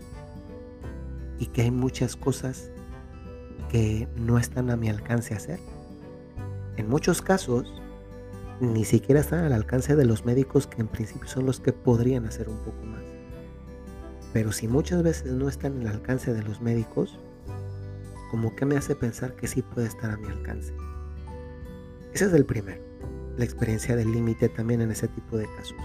y 1.39 1.49
que 1.49 1.61
hay 1.61 1.71
muchas 1.71 2.17
cosas 2.17 2.71
que 3.69 4.09
no 4.17 4.39
están 4.39 4.71
a 4.71 4.77
mi 4.77 4.89
alcance 4.89 5.35
hacer. 5.35 5.61
En 6.79 6.89
muchos 6.89 7.21
casos, 7.21 7.71
ni 8.59 8.87
siquiera 8.87 9.21
están 9.21 9.45
al 9.45 9.53
alcance 9.53 9.97
de 9.97 10.07
los 10.07 10.25
médicos 10.25 10.67
que 10.67 10.81
en 10.81 10.89
principio 10.89 11.29
son 11.29 11.45
los 11.45 11.61
que 11.61 11.75
podrían 11.75 12.25
hacer 12.25 12.49
un 12.49 12.57
poco 12.57 12.87
más. 12.87 13.05
Pero 14.33 14.51
si 14.51 14.67
muchas 14.67 15.03
veces 15.03 15.31
no 15.31 15.47
están 15.47 15.83
al 15.83 15.89
alcance 15.89 16.33
de 16.33 16.43
los 16.43 16.63
médicos, 16.63 17.21
como 18.31 18.57
que 18.57 18.65
me 18.65 18.79
hace 18.79 18.97
pensar 18.97 19.37
que 19.37 19.47
sí 19.47 19.61
puede 19.61 19.89
estar 19.89 20.11
a 20.11 20.17
mi 20.17 20.29
alcance. 20.29 20.73
Ese 22.17 22.25
es 22.25 22.33
el 22.33 22.47
primero, 22.47 22.81
la 23.37 23.45
experiencia 23.45 23.95
del 23.95 24.11
límite 24.11 24.49
también 24.49 24.81
en 24.81 24.91
ese 24.91 25.07
tipo 25.07 25.37
de 25.37 25.45
casos. 25.55 25.77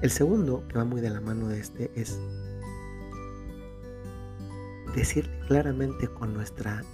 El 0.00 0.10
segundo, 0.10 0.66
que 0.66 0.78
va 0.78 0.86
muy 0.86 1.02
de 1.02 1.10
la 1.10 1.20
mano 1.20 1.46
de 1.48 1.60
este, 1.60 1.90
es 1.94 2.18
decirle 4.96 5.38
claramente 5.46 6.08
con 6.08 6.32
nuestra 6.32 6.84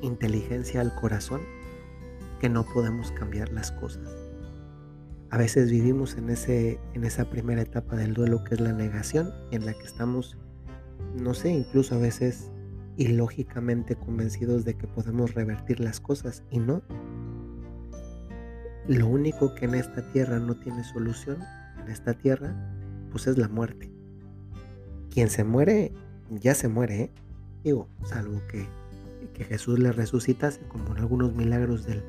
inteligencia 0.00 0.80
al 0.80 0.94
corazón 0.94 1.40
que 2.38 2.48
no 2.48 2.64
podemos 2.66 3.10
cambiar 3.10 3.48
las 3.48 3.72
cosas. 3.72 4.08
A 5.30 5.36
veces 5.36 5.68
vivimos 5.68 6.16
en, 6.16 6.30
ese, 6.30 6.78
en 6.94 7.02
esa 7.02 7.30
primera 7.30 7.62
etapa 7.62 7.96
del 7.96 8.14
duelo 8.14 8.44
que 8.44 8.54
es 8.54 8.60
la 8.60 8.72
negación, 8.72 9.34
en 9.50 9.66
la 9.66 9.74
que 9.74 9.86
estamos, 9.86 10.38
no 11.16 11.34
sé, 11.34 11.48
incluso 11.48 11.96
a 11.96 11.98
veces 11.98 12.52
ilógicamente 12.96 13.96
convencidos 13.96 14.64
de 14.64 14.74
que 14.74 14.86
podemos 14.86 15.34
revertir 15.34 15.80
las 15.80 15.98
cosas 15.98 16.44
y 16.48 16.60
no. 16.60 16.80
Lo 18.88 19.06
único 19.06 19.54
que 19.54 19.66
en 19.66 19.74
esta 19.74 20.10
tierra 20.12 20.38
no 20.38 20.56
tiene 20.56 20.84
solución, 20.84 21.38
en 21.82 21.90
esta 21.90 22.14
tierra, 22.14 22.54
pues 23.10 23.26
es 23.26 23.38
la 23.38 23.48
muerte. 23.48 23.90
Quien 25.10 25.28
se 25.28 25.44
muere, 25.44 25.92
ya 26.30 26.54
se 26.54 26.68
muere, 26.68 27.02
¿eh? 27.02 27.10
digo, 27.64 27.88
salvo 28.04 28.40
que, 28.48 28.66
que 29.34 29.44
Jesús 29.44 29.78
le 29.78 29.92
resucitase, 29.92 30.60
como 30.68 30.92
en 30.92 30.98
algunos 30.98 31.34
milagros 31.34 31.84
del, 31.84 32.02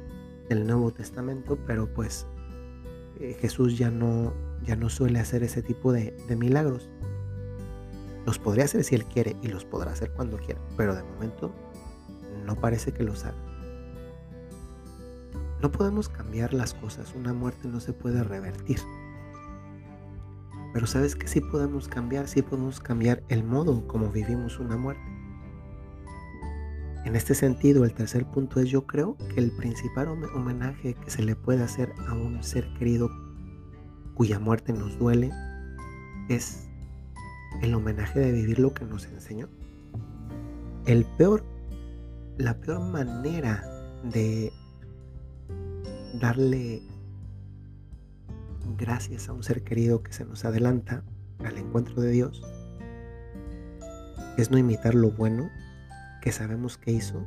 del 0.50 0.66
Nuevo 0.66 0.92
Testamento, 0.92 1.58
pero 1.66 1.92
pues 1.94 2.26
eh, 3.20 3.36
Jesús 3.40 3.78
ya 3.78 3.92
no, 3.92 4.34
ya 4.64 4.76
no 4.76 4.90
suele 4.90 5.20
hacer 5.20 5.44
ese 5.44 5.62
tipo 5.62 5.92
de, 5.92 6.12
de 6.28 6.36
milagros. 6.36 6.90
Los 8.26 8.38
podría 8.38 8.66
hacer 8.66 8.84
si 8.84 8.96
Él 8.96 9.06
quiere 9.06 9.36
y 9.42 9.48
los 9.48 9.66
podrá 9.66 9.92
hacer 9.92 10.12
cuando 10.12 10.38
quiera, 10.38 10.62
pero 10.78 10.96
de 10.96 11.04
momento 11.04 11.54
no 12.46 12.56
parece 12.56 12.92
que 12.92 13.04
los 13.04 13.26
haga. 13.26 13.51
No 15.62 15.72
podemos 15.72 16.10
cambiar 16.10 16.54
las 16.54 16.74
cosas, 16.74 17.14
una 17.16 17.34
muerte 17.34 17.68
no 17.68 17.80
se 17.80 17.94
puede 17.94 18.24
revertir. 18.24 18.80
Pero 20.74 20.88
sabes 20.88 21.16
que 21.16 21.28
sí 21.28 21.42
podemos 21.42 21.88
cambiar, 21.88 22.28
sí 22.28 22.42
podemos 22.42 22.80
cambiar 22.80 23.22
el 23.30 23.44
modo 23.44 23.86
como 23.88 24.10
vivimos 24.10 24.60
una 24.60 24.78
muerte. 24.78 25.04
En 27.06 27.16
este 27.16 27.36
sentido, 27.36 27.84
el 27.84 27.94
tercer 27.94 28.26
punto 28.26 28.60
es 28.60 28.70
yo 28.70 28.86
creo 28.88 29.18
que 29.18 29.40
el 29.40 29.52
principal 29.52 30.08
homenaje 30.08 30.94
que 30.94 31.10
se 31.12 31.24
le 31.24 31.36
puede 31.36 31.64
hacer 31.64 31.94
a 32.08 32.14
un 32.14 32.42
ser 32.44 32.72
querido 32.76 33.10
cuya 34.14 34.40
muerte 34.40 34.72
nos 34.72 34.98
duele 34.98 35.32
es 36.30 36.70
el 37.62 37.74
homenaje 37.74 38.20
de 38.20 38.32
vivir 38.32 38.60
lo 38.60 38.74
que 38.74 38.86
nos 38.86 39.06
enseñó. 39.06 39.50
El 40.86 41.06
peor, 41.18 41.44
la 42.38 42.60
peor 42.60 42.82
manera 42.82 43.64
de 44.04 44.52
darle 46.20 46.82
gracias 48.78 49.30
a 49.30 49.34
un 49.34 49.44
ser 49.44 49.64
querido 49.64 50.04
que 50.04 50.14
se 50.14 50.26
nos 50.26 50.46
adelanta 50.46 51.04
al 51.40 51.58
encuentro 51.58 52.02
de 52.02 52.12
Dios 52.12 52.42
es 54.38 54.52
no 54.52 54.58
imitar 54.58 54.96
lo 54.96 55.12
bueno 55.12 55.50
que 56.22 56.32
sabemos 56.32 56.78
que 56.78 56.92
hizo, 56.92 57.24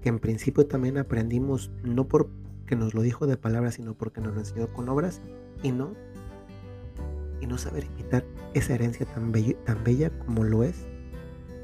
que 0.00 0.08
en 0.08 0.18
principio 0.18 0.66
también 0.66 0.98
aprendimos 0.98 1.70
no 1.82 2.08
porque 2.08 2.76
nos 2.76 2.94
lo 2.94 3.02
dijo 3.02 3.26
de 3.26 3.36
palabras, 3.36 3.74
sino 3.74 3.94
porque 3.94 4.20
nos 4.20 4.34
lo 4.34 4.40
enseñó 4.40 4.72
con 4.72 4.88
obras 4.88 5.20
y 5.62 5.72
no 5.72 5.94
y 7.40 7.46
no 7.46 7.58
saber 7.58 7.84
imitar 7.84 8.24
esa 8.54 8.74
herencia 8.74 9.06
tan, 9.06 9.32
tan 9.64 9.84
bella 9.84 10.10
como 10.18 10.44
lo 10.44 10.62
es 10.62 10.86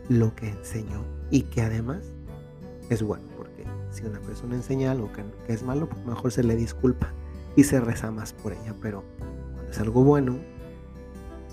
lo 0.09 0.35
que 0.35 0.49
enseñó 0.49 1.05
y 1.31 1.43
que 1.43 1.63
además 1.63 2.13
es 2.91 3.03
bueno, 3.03 3.25
si 3.91 4.05
una 4.05 4.21
persona 4.21 4.57
enseña 4.57 4.93
algo 4.93 5.13
que, 5.13 5.25
que 5.47 5.53
es 5.53 5.63
malo, 5.63 5.89
pues 5.89 6.05
mejor 6.05 6.33
se 6.33 6.43
le 6.43 6.57
disculpa 6.57 7.13
y 7.57 7.65
se 7.65 7.81
reza 7.81 8.11
más 8.11 8.33
por 8.33 8.53
ella, 8.53 8.75
pero 8.81 9.05
cuando 9.19 9.71
es 9.71 9.79
algo 9.81 10.05
bueno, 10.05 10.39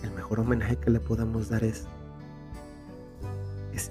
el 0.04 0.12
mejor 0.12 0.42
homenaje 0.42 0.76
que 0.78 0.90
le 0.90 1.00
podemos 1.00 1.50
dar 1.50 1.64
es, 1.64 1.88
es 3.74 3.90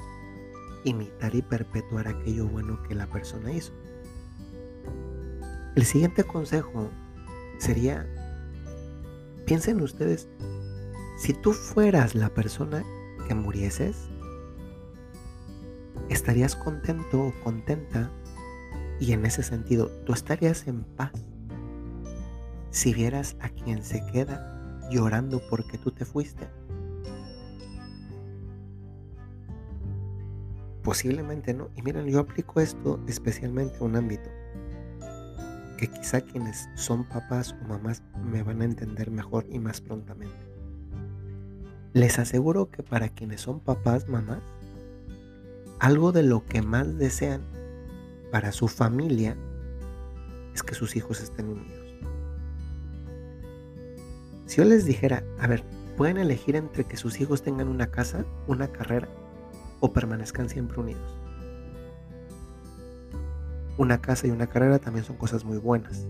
imitar 0.84 1.34
y 1.34 1.42
perpetuar 1.42 2.08
aquello 2.08 2.46
bueno 2.46 2.82
que 2.82 2.94
la 2.94 3.06
persona 3.06 3.52
hizo. 3.52 3.72
El 5.74 5.84
siguiente 5.86 6.24
consejo 6.24 6.90
sería 7.58 8.06
Piensen 9.46 9.80
ustedes, 9.80 10.28
si 11.18 11.32
tú 11.32 11.52
fueras 11.52 12.14
la 12.14 12.28
persona 12.28 12.84
que 13.26 13.34
murieses, 13.34 14.08
¿estarías 16.12 16.56
contento 16.56 17.26
o 17.26 17.32
contenta? 17.42 18.10
Y 19.00 19.12
en 19.12 19.26
ese 19.26 19.42
sentido, 19.42 19.90
¿tú 20.04 20.12
estarías 20.12 20.66
en 20.68 20.84
paz 20.84 21.12
si 22.70 22.94
vieras 22.94 23.36
a 23.40 23.48
quien 23.48 23.82
se 23.82 24.04
queda 24.12 24.80
llorando 24.90 25.40
porque 25.50 25.78
tú 25.78 25.90
te 25.90 26.04
fuiste? 26.04 26.48
Posiblemente 30.82 31.54
no. 31.54 31.70
Y 31.76 31.82
miren, 31.82 32.06
yo 32.06 32.20
aplico 32.20 32.60
esto 32.60 33.00
especialmente 33.06 33.76
a 33.80 33.84
un 33.84 33.96
ámbito 33.96 34.30
que 35.82 35.88
quizá 35.88 36.20
quienes 36.20 36.68
son 36.76 37.02
papás 37.08 37.56
o 37.60 37.68
mamás 37.68 38.04
me 38.24 38.44
van 38.44 38.62
a 38.62 38.66
entender 38.66 39.10
mejor 39.10 39.46
y 39.50 39.58
más 39.58 39.80
prontamente. 39.80 40.36
Les 41.92 42.20
aseguro 42.20 42.70
que 42.70 42.84
para 42.84 43.08
quienes 43.08 43.40
son 43.40 43.58
papás, 43.58 44.08
mamás, 44.08 44.42
algo 45.82 46.12
de 46.12 46.22
lo 46.22 46.44
que 46.46 46.62
más 46.62 46.96
desean 46.96 47.42
para 48.30 48.52
su 48.52 48.68
familia 48.68 49.36
es 50.54 50.62
que 50.62 50.74
sus 50.74 50.96
hijos 50.96 51.20
estén 51.20 51.48
unidos. 51.48 51.94
Si 54.46 54.56
yo 54.56 54.64
les 54.64 54.84
dijera, 54.84 55.24
a 55.38 55.46
ver, 55.46 55.64
pueden 55.96 56.16
elegir 56.16 56.56
entre 56.56 56.84
que 56.84 56.96
sus 56.96 57.20
hijos 57.20 57.42
tengan 57.42 57.68
una 57.68 57.88
casa, 57.88 58.24
una 58.46 58.68
carrera 58.68 59.08
o 59.80 59.92
permanezcan 59.92 60.48
siempre 60.48 60.80
unidos 60.80 61.22
una 63.78 64.00
casa 64.00 64.26
y 64.26 64.30
una 64.30 64.46
carrera 64.46 64.78
también 64.78 65.04
son 65.04 65.16
cosas 65.16 65.44
muy 65.44 65.58
buenas. 65.58 66.06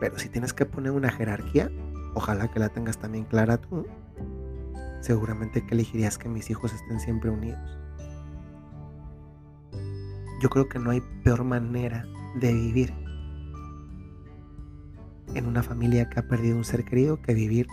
Pero 0.00 0.18
si 0.18 0.28
tienes 0.28 0.52
que 0.52 0.66
poner 0.66 0.92
una 0.92 1.10
jerarquía, 1.10 1.70
ojalá 2.14 2.48
que 2.48 2.60
la 2.60 2.68
tengas 2.68 2.98
también 2.98 3.24
clara 3.24 3.58
tú. 3.58 3.86
Seguramente 5.00 5.64
que 5.64 5.74
elegirías 5.74 6.18
que 6.18 6.28
mis 6.28 6.50
hijos 6.50 6.72
estén 6.72 7.00
siempre 7.00 7.30
unidos. 7.30 7.78
Yo 10.40 10.50
creo 10.50 10.68
que 10.68 10.78
no 10.78 10.90
hay 10.90 11.02
peor 11.24 11.44
manera 11.44 12.06
de 12.40 12.52
vivir 12.52 12.92
en 15.34 15.46
una 15.46 15.62
familia 15.62 16.08
que 16.08 16.20
ha 16.20 16.28
perdido 16.28 16.56
un 16.56 16.64
ser 16.64 16.84
querido 16.84 17.20
que 17.20 17.34
vivir 17.34 17.66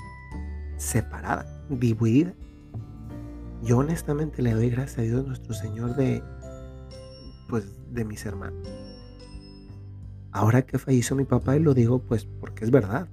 separada, 0.78 1.46
dividida. 1.70 2.34
Yo 3.64 3.78
honestamente 3.78 4.42
le 4.42 4.54
doy 4.54 4.70
gracias 4.70 5.00
a 5.00 5.02
Dios 5.04 5.26
nuestro 5.26 5.54
Señor 5.54 5.96
de 5.96 6.22
pues 7.50 7.66
de 7.94 8.06
mis 8.06 8.26
hermanos. 8.26 8.68
Ahora 10.32 10.64
que 10.64 10.80
falleció 10.80 11.16
mi 11.16 11.26
papá 11.26 11.56
y 11.56 11.60
lo 11.60 11.74
digo 11.74 12.00
pues 12.00 12.26
porque 12.26 12.66
es 12.66 12.72
verdad. 12.72 13.08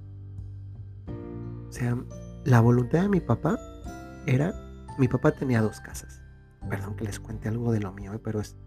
O 1.69 1.71
sea, 1.71 1.97
la 2.43 2.59
voluntad 2.59 3.03
de 3.03 3.09
mi 3.09 3.21
papá 3.21 3.57
era, 4.25 4.53
mi 4.97 5.07
papá 5.07 5.31
tenía 5.31 5.61
dos 5.61 5.79
casas. 5.79 6.21
Perdón 6.69 6.95
que 6.95 7.05
les 7.05 7.19
cuente 7.19 7.47
algo 7.47 7.71
de 7.71 7.79
lo 7.79 7.93
mío, 7.93 8.19
pero 8.23 8.41
es, 8.41 8.57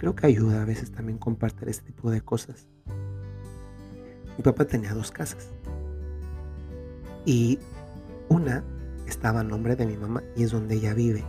creo 0.00 0.14
que 0.14 0.26
ayuda 0.26 0.62
a 0.62 0.64
veces 0.64 0.90
también 0.90 1.18
compartir 1.18 1.68
este 1.68 1.92
tipo 1.92 2.10
de 2.10 2.22
cosas. 2.22 2.66
Mi 4.38 4.42
papá 4.42 4.64
tenía 4.64 4.94
dos 4.94 5.10
casas. 5.10 5.50
Y 7.26 7.58
una 8.30 8.64
estaba 9.06 9.40
a 9.40 9.44
nombre 9.44 9.76
de 9.76 9.84
mi 9.84 9.98
mamá 9.98 10.22
y 10.34 10.44
es 10.44 10.52
donde 10.52 10.76
ella 10.76 10.94
vive. 10.94 11.22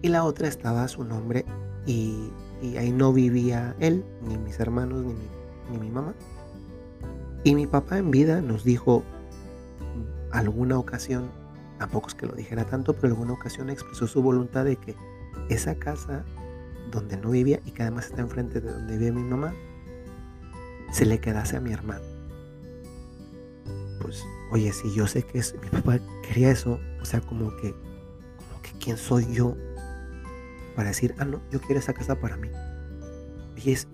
Y 0.00 0.10
la 0.10 0.22
otra 0.22 0.46
estaba 0.46 0.84
a 0.84 0.88
su 0.88 1.02
nombre 1.02 1.44
y, 1.86 2.30
ahí 2.78 2.92
no 2.92 3.12
vivía 3.12 3.74
él, 3.80 4.04
ni 4.22 4.38
mis 4.38 4.60
hermanos, 4.60 5.02
ni 5.02 5.14
mi, 5.14 5.28
ni 5.72 5.78
mi 5.78 5.90
mamá. 5.90 6.14
Y 7.42 7.56
mi 7.56 7.66
papá 7.66 7.98
en 7.98 8.12
vida 8.12 8.40
nos 8.40 8.62
dijo 8.62 9.02
alguna 10.30 10.78
ocasión, 10.78 11.32
tampoco 11.80 12.06
es 12.06 12.14
que 12.14 12.26
lo 12.26 12.34
dijera 12.34 12.64
tanto, 12.64 12.94
pero 12.94 13.08
alguna 13.08 13.32
ocasión 13.32 13.70
expresó 13.70 14.06
su 14.06 14.22
voluntad 14.22 14.64
de 14.64 14.76
que 14.76 14.94
esa 15.48 15.74
casa 15.74 16.24
donde 16.90 17.16
no 17.16 17.30
vivía 17.30 17.60
y 17.64 17.70
que 17.72 17.82
además 17.82 18.06
está 18.06 18.20
enfrente 18.20 18.60
de 18.60 18.72
donde 18.72 18.98
vive 18.98 19.12
mi 19.12 19.22
mamá, 19.22 19.54
se 20.92 21.06
le 21.06 21.20
quedase 21.20 21.56
a 21.56 21.60
mi 21.60 21.72
hermano. 21.72 22.04
Pues, 24.00 24.24
oye, 24.50 24.72
si 24.72 24.92
yo 24.94 25.06
sé 25.06 25.22
que 25.22 25.38
es, 25.38 25.54
mi 25.62 25.68
papá 25.68 25.98
quería 26.26 26.50
eso, 26.50 26.80
o 27.00 27.04
sea, 27.04 27.20
como 27.20 27.56
que, 27.56 27.72
como 27.72 28.62
que 28.62 28.72
quién 28.80 28.96
soy 28.96 29.26
yo 29.32 29.56
para 30.74 30.88
decir, 30.88 31.14
ah, 31.18 31.24
no, 31.24 31.40
yo 31.50 31.60
quiero 31.60 31.78
esa 31.78 31.92
casa 31.92 32.18
para 32.18 32.36
mí. 32.36 32.48
Y 33.56 33.72
es, 33.72 33.88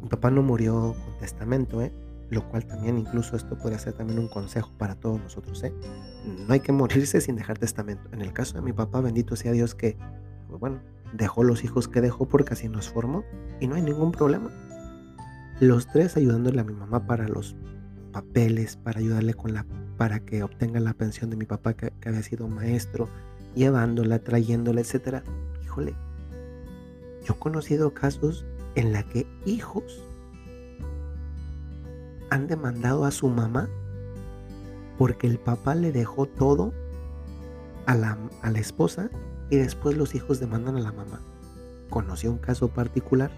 mi 0.00 0.08
papá 0.08 0.30
no 0.30 0.42
murió 0.42 0.96
con 1.04 1.18
testamento, 1.18 1.82
¿eh? 1.82 1.92
Lo 2.30 2.48
cual 2.48 2.66
también 2.66 2.98
incluso 2.98 3.36
esto 3.36 3.58
puede 3.58 3.78
ser 3.78 3.92
también 3.92 4.18
un 4.18 4.28
consejo 4.28 4.72
para 4.78 4.94
todos 4.94 5.20
nosotros, 5.20 5.62
¿eh? 5.64 5.72
No 6.24 6.54
hay 6.54 6.60
que 6.60 6.72
morirse 6.72 7.20
sin 7.20 7.36
dejar 7.36 7.58
testamento. 7.58 8.08
En 8.12 8.22
el 8.22 8.32
caso 8.32 8.54
de 8.54 8.62
mi 8.62 8.72
papá, 8.72 9.00
bendito 9.00 9.36
sea 9.36 9.52
Dios 9.52 9.74
que, 9.74 9.98
bueno, 10.58 10.80
dejó 11.12 11.44
los 11.44 11.64
hijos 11.64 11.88
que 11.88 12.00
dejó 12.00 12.26
porque 12.26 12.54
así 12.54 12.68
nos 12.68 12.88
formó 12.88 13.24
y 13.60 13.66
no 13.66 13.74
hay 13.74 13.82
ningún 13.82 14.12
problema. 14.12 14.50
Los 15.60 15.86
tres 15.86 16.16
ayudándole 16.16 16.60
a 16.60 16.64
mi 16.64 16.72
mamá 16.72 17.06
para 17.06 17.28
los 17.28 17.56
papeles, 18.12 18.76
para 18.76 19.00
ayudarle 19.00 19.34
con 19.34 19.54
la, 19.54 19.66
para 19.96 20.20
que 20.20 20.42
obtenga 20.42 20.80
la 20.80 20.94
pensión 20.94 21.30
de 21.30 21.36
mi 21.36 21.44
papá 21.44 21.74
que, 21.74 21.92
que 22.00 22.08
había 22.08 22.22
sido 22.22 22.48
maestro, 22.48 23.08
llevándola, 23.54 24.18
trayéndola, 24.18 24.80
etcétera. 24.80 25.22
Híjole, 25.62 25.94
yo 27.24 27.34
he 27.34 27.38
conocido 27.38 27.94
casos 27.94 28.44
en 28.74 28.92
la 28.92 29.02
que 29.02 29.26
hijos 29.44 30.02
han 32.30 32.46
demandado 32.46 33.04
a 33.04 33.10
su 33.10 33.28
mamá 33.28 33.68
porque 34.98 35.26
el 35.26 35.38
papá 35.38 35.74
le 35.74 35.92
dejó 35.92 36.26
todo 36.26 36.72
a 37.86 37.94
la, 37.94 38.18
a 38.42 38.50
la 38.50 38.58
esposa 38.58 39.10
y 39.50 39.56
después 39.56 39.96
los 39.96 40.14
hijos 40.14 40.40
demandan 40.40 40.76
a 40.76 40.80
la 40.80 40.92
mamá. 40.92 41.20
Conocí 41.90 42.26
un 42.26 42.38
caso 42.38 42.68
particular 42.68 43.30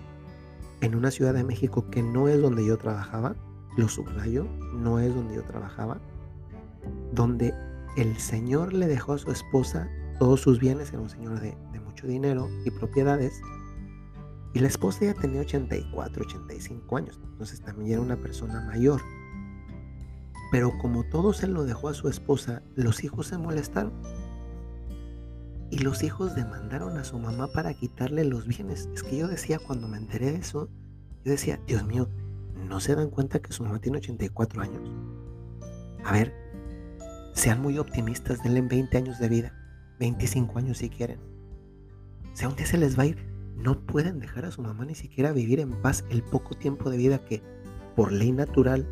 en 0.80 0.94
una 0.94 1.10
ciudad 1.10 1.34
de 1.34 1.44
México 1.44 1.88
que 1.90 2.02
no 2.02 2.28
es 2.28 2.40
donde 2.40 2.64
yo 2.64 2.76
trabajaba, 2.76 3.34
lo 3.76 3.88
subrayo, 3.88 4.46
no 4.74 5.00
es 5.00 5.14
donde 5.14 5.36
yo 5.36 5.42
trabajaba, 5.42 6.00
donde 7.12 7.54
el 7.96 8.16
señor 8.18 8.72
le 8.72 8.86
dejó 8.86 9.14
a 9.14 9.18
su 9.18 9.30
esposa 9.30 9.88
todos 10.18 10.40
sus 10.40 10.60
bienes, 10.60 10.90
era 10.90 11.00
un 11.00 11.10
señor 11.10 11.40
de, 11.40 11.56
mucho 11.80 12.06
dinero 12.06 12.48
y 12.64 12.70
propiedades, 12.70 13.40
y 14.52 14.60
la 14.60 14.68
esposa 14.68 15.04
ya 15.06 15.14
tenía 15.14 15.40
84, 15.40 16.24
85 16.24 16.96
años, 16.96 17.20
entonces 17.24 17.60
también 17.60 17.92
era 17.92 18.00
una 18.00 18.16
persona 18.16 18.60
mayor. 18.60 19.00
Pero 20.52 20.76
como 20.78 21.02
todo 21.04 21.32
se 21.32 21.48
lo 21.48 21.64
dejó 21.64 21.88
a 21.88 21.94
su 21.94 22.08
esposa, 22.08 22.62
los 22.76 23.02
hijos 23.02 23.26
se 23.26 23.38
molestaron. 23.38 23.92
Y 25.74 25.78
los 25.78 26.04
hijos 26.04 26.36
demandaron 26.36 26.98
a 26.98 27.02
su 27.02 27.18
mamá 27.18 27.48
para 27.48 27.74
quitarle 27.74 28.24
los 28.24 28.46
bienes. 28.46 28.88
Es 28.94 29.02
que 29.02 29.16
yo 29.16 29.26
decía, 29.26 29.58
cuando 29.58 29.88
me 29.88 29.96
enteré 29.96 30.30
de 30.30 30.38
eso, 30.38 30.68
yo 31.24 31.32
decía, 31.32 31.58
Dios 31.66 31.84
mío, 31.84 32.08
¿no 32.68 32.78
se 32.78 32.94
dan 32.94 33.10
cuenta 33.10 33.42
que 33.42 33.52
su 33.52 33.64
mamá 33.64 33.80
tiene 33.80 33.98
84 33.98 34.62
años? 34.62 34.88
A 36.04 36.12
ver, 36.12 36.32
sean 37.32 37.60
muy 37.60 37.78
optimistas, 37.78 38.40
denle 38.44 38.60
20 38.62 38.96
años 38.96 39.18
de 39.18 39.28
vida, 39.28 39.52
25 39.98 40.60
años 40.60 40.78
si 40.78 40.90
quieren. 40.90 41.18
Un 42.46 42.54
día 42.54 42.66
se 42.66 42.78
les 42.78 42.96
va 42.96 43.02
a 43.02 43.06
ir 43.06 43.34
no 43.56 43.80
pueden 43.84 44.20
dejar 44.20 44.44
a 44.44 44.52
su 44.52 44.62
mamá 44.62 44.84
ni 44.84 44.94
siquiera 44.94 45.32
vivir 45.32 45.58
en 45.58 45.72
paz 45.82 46.04
el 46.08 46.22
poco 46.22 46.54
tiempo 46.54 46.88
de 46.88 46.98
vida 46.98 47.24
que 47.24 47.42
por 47.96 48.12
ley 48.12 48.30
natural 48.30 48.86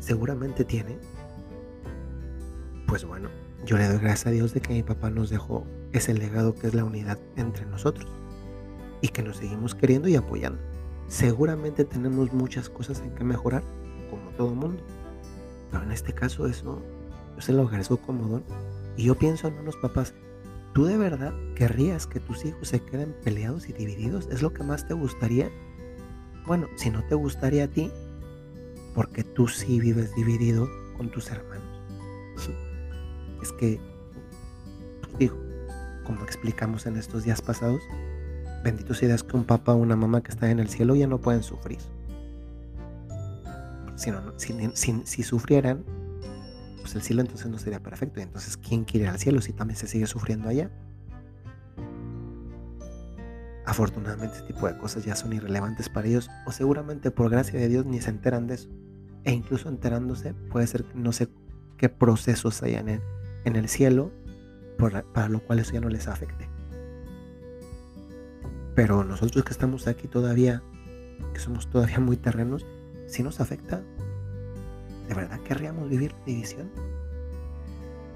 seguramente 0.00 0.64
tiene, 0.64 0.98
pues 2.88 3.04
bueno, 3.04 3.28
yo 3.64 3.76
le 3.76 3.86
doy 3.86 3.98
gracias 3.98 4.26
a 4.26 4.30
Dios 4.30 4.52
de 4.52 4.60
que 4.60 4.72
mi 4.72 4.82
papá 4.82 5.10
nos 5.10 5.30
dejó 5.30 5.64
ese 5.98 6.14
legado 6.14 6.54
que 6.54 6.66
es 6.66 6.74
la 6.74 6.84
unidad 6.84 7.18
entre 7.36 7.66
nosotros 7.66 8.10
y 9.00 9.08
que 9.08 9.22
nos 9.22 9.38
seguimos 9.38 9.74
queriendo 9.74 10.08
y 10.08 10.16
apoyando. 10.16 10.60
Seguramente 11.08 11.84
tenemos 11.84 12.32
muchas 12.32 12.68
cosas 12.68 13.00
en 13.00 13.14
que 13.14 13.24
mejorar, 13.24 13.62
como 14.10 14.30
todo 14.30 14.54
mundo, 14.54 14.82
pero 15.70 15.84
en 15.84 15.92
este 15.92 16.12
caso 16.12 16.46
eso 16.46 16.82
yo 17.34 17.40
se 17.40 17.52
lo 17.52 17.62
agradezco 17.62 17.96
como 17.98 18.28
don 18.28 18.44
y 18.96 19.04
yo 19.04 19.14
pienso 19.16 19.48
en 19.48 19.58
unos 19.58 19.76
papás 19.76 20.14
¿Tú 20.74 20.86
de 20.86 20.98
verdad 20.98 21.32
querrías 21.54 22.08
que 22.08 22.18
tus 22.18 22.44
hijos 22.44 22.66
se 22.66 22.80
queden 22.80 23.14
peleados 23.22 23.68
y 23.68 23.72
divididos? 23.72 24.26
¿Es 24.32 24.42
lo 24.42 24.52
que 24.52 24.64
más 24.64 24.88
te 24.88 24.92
gustaría? 24.92 25.48
Bueno, 26.48 26.66
si 26.74 26.90
no 26.90 27.04
te 27.04 27.14
gustaría 27.14 27.64
a 27.64 27.68
ti, 27.68 27.92
porque 28.92 29.22
tú 29.22 29.46
sí 29.46 29.78
vives 29.78 30.12
dividido 30.16 30.68
con 30.96 31.10
tus 31.10 31.30
hermanos. 31.30 31.80
Es 33.42 33.52
que, 33.52 33.78
pues 35.02 35.18
digo, 35.18 35.36
como 36.04 36.24
explicamos 36.24 36.86
en 36.86 36.96
estos 36.96 37.24
días 37.24 37.42
pasados, 37.42 37.82
benditos 38.62 39.02
ideas 39.02 39.22
que 39.22 39.36
un 39.36 39.44
papá 39.44 39.72
o 39.72 39.76
una 39.76 39.96
mamá 39.96 40.22
que 40.22 40.30
está 40.30 40.50
en 40.50 40.58
el 40.58 40.68
cielo 40.68 40.94
ya 40.94 41.06
no 41.06 41.18
pueden 41.18 41.42
sufrir. 41.42 41.78
Si, 43.96 44.10
no, 44.10 44.20
si, 44.38 45.02
si 45.04 45.22
sufrieran, 45.22 45.84
pues 46.80 46.94
el 46.96 47.02
cielo 47.02 47.22
entonces 47.22 47.46
no 47.46 47.58
sería 47.58 47.80
perfecto. 47.80 48.20
Y 48.20 48.24
entonces, 48.24 48.56
¿quién 48.56 48.84
quiere 48.84 49.06
ir 49.06 49.10
al 49.10 49.18
cielo 49.18 49.40
si 49.40 49.52
también 49.52 49.78
se 49.78 49.86
sigue 49.86 50.06
sufriendo 50.06 50.48
allá? 50.48 50.70
Afortunadamente, 53.66 54.36
este 54.36 54.52
tipo 54.52 54.66
de 54.66 54.76
cosas 54.76 55.04
ya 55.04 55.16
son 55.16 55.32
irrelevantes 55.32 55.88
para 55.88 56.06
ellos, 56.06 56.28
o 56.46 56.52
seguramente 56.52 57.10
por 57.10 57.30
gracia 57.30 57.58
de 57.58 57.68
Dios 57.68 57.86
ni 57.86 58.00
se 58.00 58.10
enteran 58.10 58.46
de 58.46 58.54
eso. 58.56 58.68
E 59.24 59.32
incluso 59.32 59.68
enterándose, 59.68 60.34
puede 60.34 60.66
ser 60.66 60.84
no 60.94 61.12
sé 61.12 61.28
qué 61.78 61.88
procesos 61.88 62.62
hayan 62.62 62.88
en, 62.88 63.00
en 63.44 63.56
el 63.56 63.68
cielo, 63.68 64.12
para 64.76 65.28
lo 65.28 65.40
cual 65.40 65.58
eso 65.58 65.72
ya 65.72 65.80
no 65.80 65.88
les 65.88 66.08
afecte. 66.08 66.48
Pero 68.74 69.04
nosotros 69.04 69.44
que 69.44 69.52
estamos 69.52 69.86
aquí 69.86 70.08
todavía, 70.08 70.62
que 71.32 71.40
somos 71.40 71.68
todavía 71.70 72.00
muy 72.00 72.16
terrenos, 72.16 72.66
sí 73.06 73.22
nos 73.22 73.40
afecta 73.40 73.82
¿De 75.08 75.14
verdad 75.14 75.38
querríamos 75.40 75.88
vivir 75.88 76.14
división? 76.24 76.70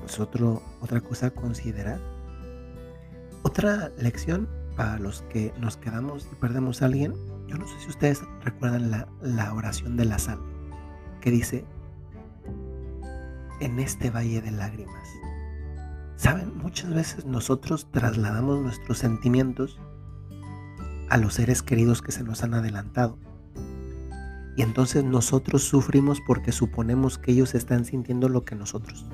Pues 0.00 0.18
otra 0.20 1.00
cosa 1.00 1.26
a 1.26 1.30
considerar. 1.30 2.00
Otra 3.42 3.92
lección 3.98 4.48
para 4.76 4.98
los 4.98 5.22
que 5.22 5.52
nos 5.58 5.76
quedamos 5.76 6.26
y 6.32 6.34
perdemos 6.36 6.80
a 6.80 6.86
alguien. 6.86 7.14
Yo 7.46 7.56
no 7.56 7.66
sé 7.66 7.74
si 7.80 7.88
ustedes 7.88 8.22
recuerdan 8.42 8.90
la, 8.90 9.08
la 9.20 9.52
oración 9.52 9.96
de 9.96 10.06
la 10.06 10.18
sal, 10.18 10.38
que 11.20 11.30
dice, 11.30 11.64
en 13.60 13.78
este 13.80 14.10
valle 14.10 14.40
de 14.40 14.50
lágrimas. 14.50 15.08
Saben, 16.18 16.58
muchas 16.58 16.92
veces 16.92 17.26
nosotros 17.26 17.86
trasladamos 17.92 18.60
nuestros 18.60 18.98
sentimientos 18.98 19.78
a 21.08 21.16
los 21.16 21.34
seres 21.34 21.62
queridos 21.62 22.02
que 22.02 22.10
se 22.10 22.24
nos 22.24 22.42
han 22.42 22.54
adelantado. 22.54 23.16
Y 24.56 24.62
entonces 24.62 25.04
nosotros 25.04 25.62
sufrimos 25.62 26.20
porque 26.26 26.50
suponemos 26.50 27.18
que 27.18 27.30
ellos 27.30 27.54
están 27.54 27.84
sintiendo 27.84 28.28
lo 28.28 28.44
que 28.44 28.56
nosotros. 28.56 29.06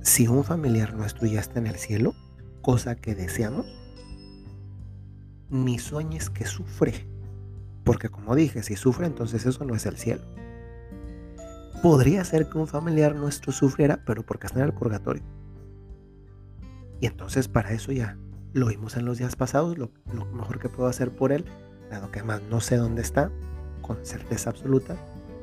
Si 0.00 0.28
un 0.28 0.44
familiar 0.44 0.94
nuestro 0.94 1.26
ya 1.26 1.40
está 1.40 1.58
en 1.58 1.66
el 1.66 1.74
cielo, 1.74 2.14
cosa 2.62 2.94
que 2.94 3.16
deseamos, 3.16 3.66
ni 5.50 5.80
sueñes 5.80 6.30
que 6.30 6.46
sufre. 6.46 7.08
Porque 7.82 8.10
como 8.10 8.36
dije, 8.36 8.62
si 8.62 8.76
sufre, 8.76 9.06
entonces 9.06 9.44
eso 9.44 9.64
no 9.64 9.74
es 9.74 9.86
el 9.86 9.96
cielo. 9.96 10.22
Podría 11.84 12.24
ser 12.24 12.48
que 12.48 12.56
un 12.56 12.66
familiar 12.66 13.14
nuestro 13.14 13.52
sufriera, 13.52 14.00
pero 14.06 14.24
porque 14.24 14.46
está 14.46 14.60
en 14.60 14.64
el 14.64 14.72
purgatorio. 14.72 15.22
Y 16.98 17.04
entonces 17.04 17.46
para 17.46 17.72
eso 17.72 17.92
ya 17.92 18.16
lo 18.54 18.68
vimos 18.68 18.96
en 18.96 19.04
los 19.04 19.18
días 19.18 19.36
pasados, 19.36 19.76
lo, 19.76 19.90
lo 20.14 20.24
mejor 20.24 20.58
que 20.58 20.70
puedo 20.70 20.88
hacer 20.88 21.14
por 21.14 21.30
él 21.30 21.44
dado 21.90 22.10
que 22.10 22.20
además 22.20 22.40
no 22.50 22.62
sé 22.62 22.78
dónde 22.78 23.02
está, 23.02 23.30
con 23.82 23.98
certeza 24.02 24.48
absoluta, 24.48 24.96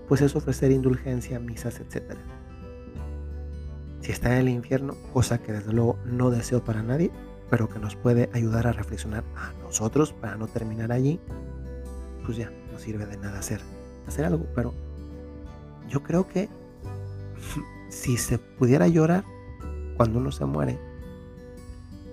pues 0.08 0.22
es 0.22 0.36
ofrecer 0.36 0.72
indulgencia, 0.72 1.40
misas, 1.40 1.80
etc. 1.80 2.16
Si 4.00 4.12
está 4.12 4.34
en 4.34 4.40
el 4.40 4.50
infierno, 4.50 4.96
cosa 5.14 5.38
que 5.38 5.52
desde 5.52 5.72
luego 5.72 6.00
no 6.06 6.32
deseo 6.32 6.64
para 6.64 6.82
nadie, 6.82 7.12
pero 7.52 7.70
que 7.70 7.78
nos 7.78 7.96
puede 7.96 8.32
ayudar 8.34 8.66
a 8.66 8.72
reflexionar 8.72 9.24
a 9.36 9.54
nosotros 9.62 10.12
para 10.12 10.38
no 10.38 10.48
terminar 10.48 10.92
allí, 10.92 11.20
pues 12.26 12.36
ya, 12.36 12.52
no 12.72 12.80
sirve 12.80 13.06
de 13.06 13.18
nada 13.18 13.38
hacer, 13.38 13.62
hacer 14.08 14.26
algo, 14.26 14.48
pero 14.56 14.74
yo 15.92 16.04
creo 16.04 16.28
que 16.28 16.50
si 17.90 18.18
se 18.18 18.38
pudiera 18.38 18.88
llorar 18.88 19.26
cuando 19.98 20.20
uno 20.20 20.32
se 20.32 20.46
muere, 20.46 20.80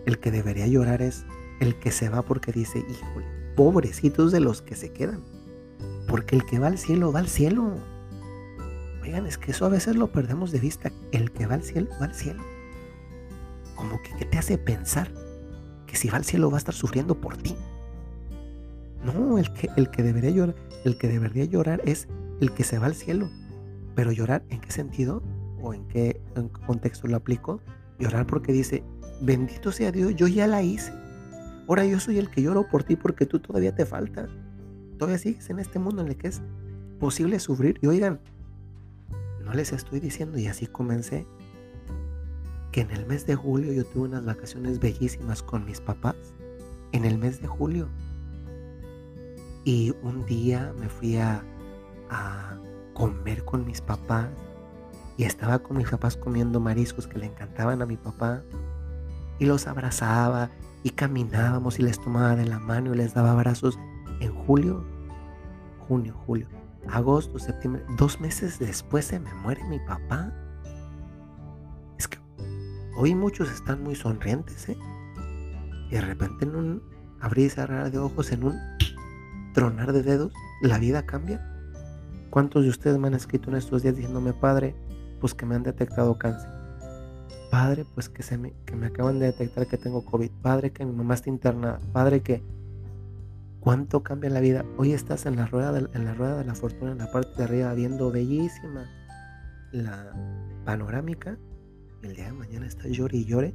el 0.06 0.18
que 0.18 0.30
debería 0.30 0.66
llorar 0.66 1.00
es 1.00 1.24
el 1.60 1.78
que 1.78 1.92
se 1.92 2.08
va 2.08 2.22
porque 2.22 2.52
dice, 2.52 2.78
híjole, 2.78 3.26
pobrecitos 3.54 4.32
de 4.32 4.40
los 4.40 4.62
que 4.62 4.74
se 4.74 4.92
quedan. 4.92 5.22
Porque 6.08 6.34
el 6.34 6.44
que 6.44 6.58
va 6.58 6.68
al 6.68 6.78
cielo, 6.78 7.12
va 7.12 7.20
al 7.20 7.28
cielo. 7.28 7.74
Oigan, 9.02 9.26
es 9.26 9.38
que 9.38 9.52
eso 9.52 9.66
a 9.66 9.68
veces 9.68 9.94
lo 9.94 10.10
perdemos 10.10 10.50
de 10.50 10.60
vista. 10.60 10.90
El 11.12 11.30
que 11.30 11.46
va 11.46 11.54
al 11.54 11.62
cielo, 11.62 11.90
va 12.00 12.06
al 12.06 12.14
cielo. 12.14 12.42
Como 13.76 14.00
que 14.02 14.10
¿qué 14.18 14.24
te 14.24 14.38
hace 14.38 14.58
pensar 14.58 15.10
que 15.86 15.96
si 15.96 16.08
va 16.08 16.16
al 16.16 16.24
cielo 16.24 16.50
va 16.50 16.56
a 16.56 16.58
estar 16.58 16.74
sufriendo 16.74 17.14
por 17.20 17.36
ti. 17.36 17.54
No, 19.04 19.38
el 19.38 19.52
que, 19.52 19.68
el 19.76 19.90
que 19.90 20.02
debería 20.02 20.30
llorar, 20.30 20.56
el 20.84 20.98
que 20.98 21.08
debería 21.08 21.44
llorar 21.44 21.80
es 21.84 22.08
el 22.40 22.52
que 22.52 22.64
se 22.64 22.78
va 22.78 22.86
al 22.86 22.94
cielo. 22.94 23.28
Pero 23.98 24.12
llorar, 24.12 24.44
¿en 24.50 24.60
qué 24.60 24.70
sentido? 24.70 25.24
¿O 25.60 25.74
en 25.74 25.84
qué, 25.88 26.20
contexto 26.68 27.08
lo 27.08 27.16
aplico? 27.16 27.60
Llorar 27.98 28.28
porque 28.28 28.52
dice, 28.52 28.84
bendito 29.20 29.72
sea 29.72 29.90
Dios, 29.90 30.14
yo 30.14 30.28
ya 30.28 30.46
la 30.46 30.62
hice. 30.62 30.92
Ahora 31.66 31.84
yo 31.84 31.98
soy 31.98 32.18
el 32.18 32.30
que 32.30 32.40
lloro 32.40 32.68
por 32.68 32.84
ti 32.84 32.94
porque 32.94 33.26
tú 33.26 33.40
todavía 33.40 33.74
te 33.74 33.84
falta. 33.84 34.28
Todavía 34.98 35.18
sigues 35.18 35.50
en 35.50 35.58
este 35.58 35.80
mundo 35.80 36.02
en 36.02 36.06
el 36.10 36.16
que 36.16 36.28
es 36.28 36.40
posible 37.00 37.40
sufrir. 37.40 37.80
Y 37.82 37.88
oigan, 37.88 38.20
no 39.44 39.52
les 39.52 39.72
estoy 39.72 39.98
diciendo, 39.98 40.38
y 40.38 40.46
así 40.46 40.68
comencé, 40.68 41.26
que 42.70 42.82
en 42.82 42.92
el 42.92 43.04
mes 43.04 43.26
de 43.26 43.34
julio 43.34 43.72
yo 43.72 43.84
tuve 43.84 44.04
unas 44.04 44.24
vacaciones 44.24 44.78
bellísimas 44.78 45.42
con 45.42 45.64
mis 45.64 45.80
papás. 45.80 46.14
En 46.92 47.04
el 47.04 47.18
mes 47.18 47.42
de 47.42 47.48
julio. 47.48 47.88
Y 49.64 49.92
un 50.04 50.24
día 50.24 50.72
me 50.78 50.88
fui 50.88 51.16
a 51.16 51.42
comer 52.98 53.44
con 53.44 53.64
mis 53.64 53.80
papás 53.80 54.28
y 55.16 55.22
estaba 55.22 55.60
con 55.60 55.76
mis 55.76 55.88
papás 55.88 56.16
comiendo 56.16 56.58
mariscos 56.58 57.06
que 57.06 57.18
le 57.18 57.26
encantaban 57.26 57.80
a 57.80 57.86
mi 57.86 57.96
papá 57.96 58.42
y 59.38 59.46
los 59.46 59.68
abrazaba 59.68 60.50
y 60.82 60.90
caminábamos 60.90 61.78
y 61.78 61.82
les 61.82 62.00
tomaba 62.00 62.34
de 62.34 62.44
la 62.44 62.58
mano 62.58 62.92
y 62.92 62.96
les 62.96 63.14
daba 63.14 63.30
abrazos 63.30 63.78
en 64.20 64.34
julio, 64.34 64.84
junio, 65.86 66.12
julio, 66.26 66.48
agosto, 66.90 67.38
septiembre, 67.38 67.84
dos 67.96 68.20
meses 68.20 68.58
después 68.58 69.04
se 69.04 69.20
me 69.20 69.32
muere 69.32 69.62
mi 69.64 69.78
papá. 69.78 70.32
Es 71.98 72.08
que 72.08 72.18
hoy 72.96 73.14
muchos 73.14 73.48
están 73.50 73.84
muy 73.84 73.94
sonrientes, 73.94 74.68
¿eh? 74.68 74.78
Y 75.88 75.94
de 75.94 76.00
repente 76.00 76.46
en 76.46 76.56
un 76.56 76.82
abrir 77.20 77.46
y 77.46 77.50
cerrar 77.50 77.92
de 77.92 77.98
ojos, 77.98 78.32
en 78.32 78.42
un 78.42 78.58
tronar 79.54 79.92
de 79.92 80.02
dedos, 80.02 80.32
la 80.62 80.78
vida 80.78 81.06
cambia. 81.06 81.57
¿Cuántos 82.30 82.64
de 82.64 82.70
ustedes 82.70 82.98
me 82.98 83.08
han 83.08 83.14
escrito 83.14 83.50
en 83.50 83.56
estos 83.56 83.82
días 83.82 83.96
diciéndome, 83.96 84.32
padre, 84.32 84.74
pues 85.20 85.34
que 85.34 85.46
me 85.46 85.54
han 85.54 85.62
detectado 85.62 86.18
cáncer? 86.18 86.50
Padre, 87.50 87.86
pues 87.94 88.08
que, 88.08 88.22
se 88.22 88.36
me, 88.36 88.52
que 88.66 88.76
me 88.76 88.86
acaban 88.86 89.18
de 89.18 89.26
detectar 89.26 89.66
que 89.66 89.78
tengo 89.78 90.04
COVID. 90.04 90.30
Padre, 90.42 90.70
que 90.70 90.84
mi 90.84 90.92
mamá 90.92 91.14
está 91.14 91.30
internada. 91.30 91.78
Padre, 91.92 92.20
que 92.20 92.42
cuánto 93.60 94.02
cambia 94.02 94.30
la 94.30 94.40
vida. 94.40 94.64
Hoy 94.76 94.92
estás 94.92 95.26
en 95.26 95.36
la 95.36 95.46
rueda 95.46 95.72
de, 95.72 95.88
en 95.94 96.04
la 96.04 96.14
rueda 96.14 96.36
de 96.36 96.44
la 96.44 96.54
fortuna, 96.54 96.92
en 96.92 96.98
la 96.98 97.10
parte 97.10 97.30
de 97.38 97.44
arriba, 97.44 97.72
viendo 97.74 98.10
bellísima 98.10 98.86
la 99.72 100.12
panorámica. 100.64 101.38
El 102.02 102.14
día 102.14 102.26
de 102.26 102.32
mañana 102.32 102.66
estás 102.66 102.90
llore 102.90 103.16
y 103.16 103.24
llore 103.24 103.54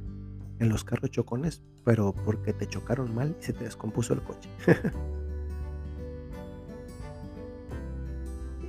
en 0.58 0.68
los 0.68 0.84
carros 0.84 1.10
chocones, 1.10 1.62
pero 1.84 2.14
porque 2.24 2.52
te 2.52 2.66
chocaron 2.66 3.14
mal 3.14 3.36
y 3.40 3.42
se 3.42 3.52
te 3.52 3.64
descompuso 3.64 4.14
el 4.14 4.22
coche. 4.22 4.50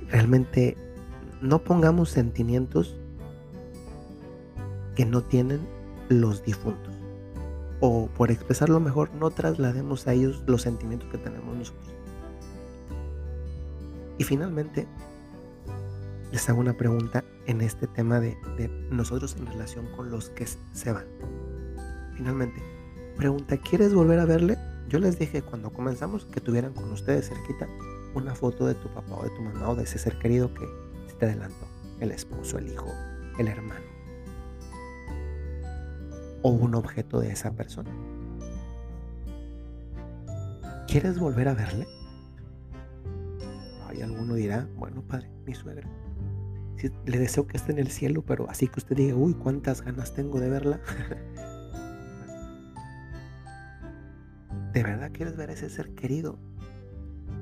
Realmente 0.08 0.76
no 1.40 1.62
pongamos 1.62 2.10
sentimientos 2.10 2.96
que 4.94 5.04
no 5.04 5.22
tienen 5.22 5.60
los 6.08 6.44
difuntos. 6.44 6.94
O 7.80 8.08
por 8.16 8.30
expresarlo 8.30 8.80
mejor, 8.80 9.12
no 9.14 9.30
traslademos 9.30 10.06
a 10.06 10.14
ellos 10.14 10.42
los 10.46 10.62
sentimientos 10.62 11.08
que 11.10 11.18
tenemos 11.18 11.56
nosotros. 11.56 11.94
Y 14.18 14.24
finalmente, 14.24 14.86
les 16.32 16.48
hago 16.48 16.60
una 16.60 16.76
pregunta 16.76 17.24
en 17.46 17.60
este 17.60 17.86
tema 17.86 18.18
de, 18.20 18.36
nosotros 18.90 19.36
en 19.38 19.46
relación 19.46 19.86
con 19.94 20.10
los 20.10 20.30
que 20.30 20.46
se 20.46 20.92
van. 20.92 21.04
Finalmente, 22.14 22.62
pregunta, 23.16 23.58
¿quieres 23.58 23.92
volver 23.92 24.20
a 24.20 24.24
verle? 24.24 24.56
Yo 24.88 24.98
les 24.98 25.18
dije 25.18 25.42
cuando 25.42 25.70
comenzamos 25.70 26.24
que 26.26 26.40
tuvieran 26.40 26.72
con 26.72 26.90
ustedes 26.92 27.28
cerquita 27.28 27.68
una 28.16 28.34
foto 28.34 28.66
de 28.66 28.74
tu 28.74 28.88
papá 28.88 29.14
o 29.14 29.22
de 29.22 29.30
tu 29.30 29.42
mamá 29.42 29.70
o 29.70 29.76
de 29.76 29.84
ese 29.84 29.98
ser 29.98 30.18
querido 30.18 30.52
que 30.52 30.66
te 31.18 31.26
adelantó, 31.26 31.66
el 32.00 32.10
esposo, 32.10 32.58
el 32.58 32.68
hijo, 32.68 32.92
el 33.38 33.48
hermano 33.48 33.96
o 36.42 36.50
un 36.50 36.74
objeto 36.76 37.20
de 37.20 37.32
esa 37.32 37.52
persona. 37.52 37.90
¿Quieres 40.86 41.18
volver 41.18 41.48
a 41.48 41.54
verle? 41.54 41.88
Hay 43.88 44.02
alguno 44.02 44.34
dirá, 44.34 44.68
bueno, 44.76 45.02
padre, 45.02 45.28
mi 45.44 45.52
suegra. 45.54 45.88
le 47.04 47.18
deseo 47.18 47.48
que 47.48 47.56
esté 47.56 47.72
en 47.72 47.80
el 47.80 47.88
cielo, 47.88 48.22
pero 48.22 48.48
así 48.48 48.68
que 48.68 48.78
usted 48.78 48.94
diga, 48.94 49.16
uy, 49.16 49.34
cuántas 49.34 49.82
ganas 49.82 50.14
tengo 50.14 50.38
de 50.38 50.48
verla. 50.48 50.80
¿De 54.72 54.84
verdad 54.84 55.10
quieres 55.12 55.36
ver 55.36 55.50
a 55.50 55.54
ese 55.54 55.68
ser 55.68 55.92
querido? 55.94 56.38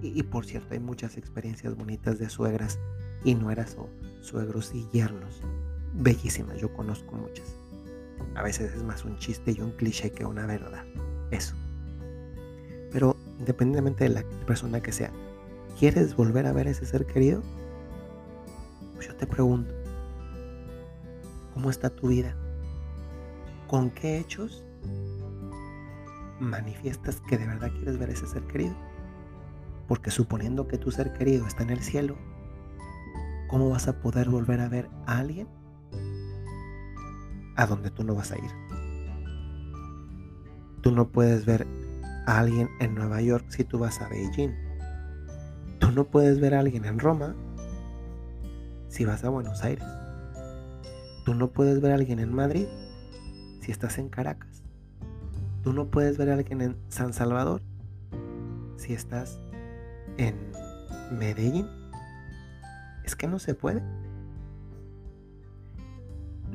Y, 0.05 0.23
por 0.23 0.45
cierto, 0.45 0.75
hay 0.75 0.81
muchas 0.81 1.17
experiencias 1.17 1.75
bonitas 1.77 2.19
de 2.19 2.29
suegras 2.29 2.79
y 3.25 3.35
nueras 3.35 3.77
o 3.79 3.89
suegros 4.21 4.75
y 4.75 4.87
yernos. 4.93 5.41
Bellísimas, 5.95 6.61
yo 6.61 6.73
conozco 6.75 7.17
muchas. 7.17 7.57
A 8.35 8.43
veces 8.43 8.75
es 8.75 8.83
más 8.83 9.05
un 9.07 9.17
chiste 9.19 9.55
y 9.57 9.61
un 9.63 9.71
cliché 9.73 10.13
que 10.13 10.27
una 10.27 10.45
verdad. 10.45 10.85
Eso. 11.31 11.55
Pero 12.93 13.17
independientemente 13.39 14.05
de 14.05 14.11
la 14.11 14.25
persona 14.47 14.83
que 14.83 14.93
sea, 14.93 15.11
¿quieres 15.79 16.15
volver 16.15 16.47
a 16.47 16.53
ver 16.53 16.69
ese 16.69 16.85
ser 16.85 17.07
querido? 17.07 17.43
Pues 18.95 19.09
yo 19.09 19.17
te 19.17 19.27
pregunto, 19.27 19.73
¿cómo 21.55 21.71
está 21.71 21.89
tu 21.89 22.09
vida? 22.09 22.37
¿Con 23.69 23.91
qué 23.91 24.19
hechos 24.19 24.63
manifiestas 26.41 27.23
que 27.23 27.39
de 27.39 27.47
verdad 27.47 27.73
quieres 27.73 27.99
ver 27.99 28.11
ese 28.11 28.27
ser 28.27 28.43
querido? 28.43 28.75
Porque 29.89 30.11
suponiendo 30.11 30.67
que 30.69 30.79
tu 30.79 30.91
ser 30.91 31.13
querido 31.13 31.47
está 31.47 31.63
en 31.63 31.71
el 31.71 31.81
cielo, 31.81 32.17
¿cómo 33.49 33.71
vas 33.71 33.89
a 33.89 34.01
poder 34.01 34.31
volver 34.31 34.61
a 34.61 34.69
ver 34.69 34.89
a 35.07 35.19
alguien 35.19 35.49
a 37.57 37.67
donde 37.67 37.91
tú 37.91 38.05
no 38.05 38.15
vas 38.15 38.33
a 38.33 38.39
ir. 38.39 38.51
Tú 40.81 40.91
no 40.91 41.09
puedes 41.09 41.47
ver 41.47 41.67
a 42.27 42.39
alguien 42.39 42.69
en 42.81 42.95
Nueva 42.95 43.21
York 43.21 43.47
si 43.49 43.65
tú 43.65 43.79
vas 43.79 44.01
a 44.01 44.09
Beijing. 44.09 44.53
Tú 45.79 45.91
no 45.93 46.05
puedes 46.05 46.41
ver 46.41 46.55
a 46.55 46.61
alguien 46.61 46.85
en 46.85 46.99
Roma 46.99 47.35
si 48.89 49.05
vas 49.05 49.25
a 49.25 49.29
Buenos 49.29 49.63
Aires. 49.63 49.87
Tú 51.25 51.35
no 51.35 51.51
puedes 51.51 51.81
ver 51.81 51.93
a 51.93 51.95
alguien 51.95 52.19
en 52.19 52.35
Madrid 52.35 52.67
si 53.61 53.73
estás 53.73 53.99
en 53.99 54.09
Caracas. 54.09 54.63
Tú 55.63 55.73
no 55.73 55.87
puedes 55.87 56.19
ver 56.19 56.31
a 56.31 56.35
alguien 56.35 56.61
en 56.61 56.77
San 56.89 57.15
Salvador 57.15 57.63
si 58.77 58.93
estás 58.93 59.41
en 60.19 60.35
Medellín. 61.11 61.69
Es 63.05 63.17
que 63.17 63.27
no 63.27 63.39
se 63.39 63.55
puede 63.55 63.83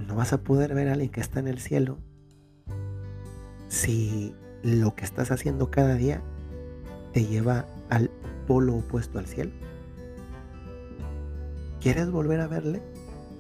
no 0.08 0.16
vas 0.16 0.34
a 0.34 0.42
poder 0.42 0.74
ver 0.74 0.90
a 0.90 0.94
alguien 0.94 1.12
que 1.12 1.22
está 1.22 1.40
en 1.40 1.48
el 1.48 1.60
cielo 1.60 2.00
si 3.68 4.36
lo 4.64 4.96
que 4.96 5.06
estás 5.06 5.32
haciendo 5.32 5.70
cada 5.70 5.96
día 5.96 6.22
te 7.14 7.26
lleva 7.26 7.66
al 7.90 8.10
polo 8.48 8.78
opuesto 8.78 9.20
al 9.20 9.28
cielo. 9.28 9.52
¿Quieres 11.80 12.10
volver 12.10 12.42
a 12.42 12.48
verle? 12.48 12.82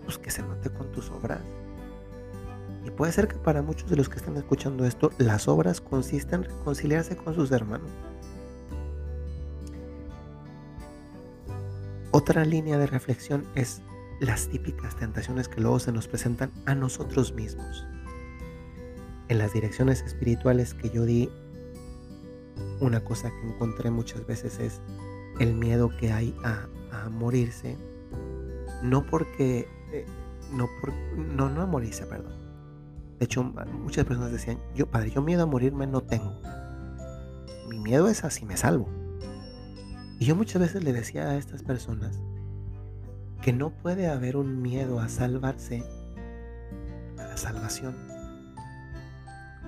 Pues 0.05 0.17
que 0.17 0.32
se 0.32 0.43
note 0.43 0.69
con 0.69 0.91
tus 0.91 1.10
obras. 1.10 1.41
Y 2.86 2.91
puede 2.91 3.12
ser 3.12 3.27
que 3.27 3.36
para 3.36 3.62
muchos 3.62 3.89
de 3.89 3.95
los 3.95 4.08
que 4.08 4.17
están 4.17 4.38
escuchando 4.38 4.86
esto, 4.86 5.12
las 5.17 5.47
obras 5.47 5.82
consisten 5.82 6.43
en 6.43 6.49
reconciliarse 6.51 7.17
con 7.17 7.36
sus 7.36 7.51
hermanos. 7.51 7.89
Otra 12.30 12.46
línea 12.46 12.78
de 12.78 12.86
reflexión 12.86 13.44
es 13.56 13.82
las 14.20 14.50
típicas 14.50 14.96
tentaciones 14.96 15.48
que 15.48 15.62
luego 15.62 15.80
se 15.80 15.92
nos 15.92 16.08
presentan 16.08 16.52
a 16.68 16.76
nosotros 16.76 17.34
mismos. 17.34 17.88
En 19.30 19.39
las 19.39 19.52
direcciones 19.52 20.04
espirituales 20.04 20.76
que 20.76 20.92
yo 20.92 21.06
di, 21.06 21.28
una 22.82 23.04
cosa 23.04 23.32
que 23.32 23.48
encontré 23.48 23.89
muchas 23.89 24.28
veces 24.28 24.60
es 24.60 24.80
el 25.39 25.56
miedo 25.56 25.89
que 26.00 26.12
hay 26.12 26.36
a, 26.44 26.68
morirse, 27.10 27.76
no 28.84 29.08
porque, 29.08 29.68
eh, 29.92 30.06
no, 30.54 30.70
no, 31.15 31.50
no 31.50 31.62
a 31.63 31.65
morirse, 31.65 32.06
perdón. 32.06 32.34
De 33.18 33.26
hecho, 33.26 33.42
muchas 33.44 34.06
personas 34.06 34.32
decían, 34.32 34.60
yo, 34.76 34.86
padre, 34.86 35.10
yo 35.10 35.24
miedo 35.24 35.42
a 35.42 35.48
morirme 35.48 35.88
no 35.88 36.02
tengo. 36.02 36.39
Mi 37.68 37.80
miedo 37.80 38.08
es 38.08 38.24
así 38.24 38.46
me 38.46 38.56
salvo. 38.56 38.98
Y 40.19 40.25
yo 40.25 40.36
muchas 40.36 40.62
veces 40.62 40.84
le 40.84 40.91
decía 40.91 41.29
a 41.29 41.38
estas 41.38 41.63
personas, 41.63 42.19
que 43.41 43.53
no 43.53 43.69
puede 43.69 44.08
haber 44.08 44.36
un 44.36 44.62
miedo 44.62 44.99
a 44.99 45.08
salvarse, 45.08 45.82
a 47.17 47.23
la 47.23 47.38
salvación. 47.38 47.95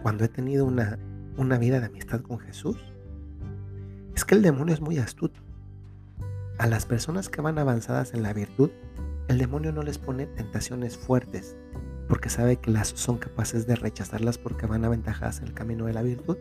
Cuando 0.03 0.25
he 0.25 0.27
tenido 0.27 0.65
una, 0.65 0.99
una 1.37 1.57
vida 1.57 1.79
de 1.79 1.85
amistad 1.85 2.21
con 2.21 2.39
Jesús, 2.39 2.77
es 4.13 4.25
que 4.25 4.35
el 4.35 4.41
demonio 4.41 4.73
es 4.73 4.81
muy 4.81 4.97
astuto. 4.97 5.39
A 6.57 6.67
las 6.67 6.85
personas 6.85 7.29
que 7.29 7.41
van 7.41 7.57
avanzadas 7.57 8.13
en 8.13 8.21
la 8.21 8.33
virtud, 8.33 8.71
el 9.29 9.37
demonio 9.37 9.71
no 9.71 9.83
les 9.83 9.97
pone 9.97 10.25
tentaciones 10.25 10.97
fuertes, 10.97 11.55
porque 12.09 12.29
sabe 12.29 12.57
que 12.57 12.71
las 12.71 12.89
son 12.89 13.17
capaces 13.19 13.67
de 13.67 13.77
rechazarlas 13.77 14.37
porque 14.37 14.65
van 14.65 14.83
aventajadas 14.83 15.39
en 15.39 15.47
el 15.47 15.53
camino 15.53 15.85
de 15.85 15.93
la 15.93 16.01
virtud. 16.01 16.37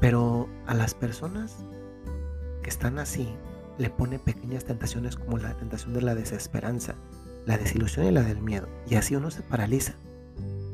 Pero 0.00 0.48
a 0.66 0.74
las 0.74 0.94
personas 0.94 1.64
están 2.70 2.98
así, 2.98 3.28
le 3.78 3.90
pone 3.90 4.18
pequeñas 4.18 4.64
tentaciones 4.64 5.16
como 5.16 5.38
la 5.38 5.56
tentación 5.56 5.92
de 5.92 6.02
la 6.02 6.14
desesperanza, 6.14 6.94
la 7.46 7.58
desilusión 7.58 8.06
y 8.06 8.10
la 8.10 8.22
del 8.22 8.40
miedo. 8.40 8.68
Y 8.88 8.94
así 8.94 9.16
uno 9.16 9.30
se 9.30 9.42
paraliza. 9.42 9.94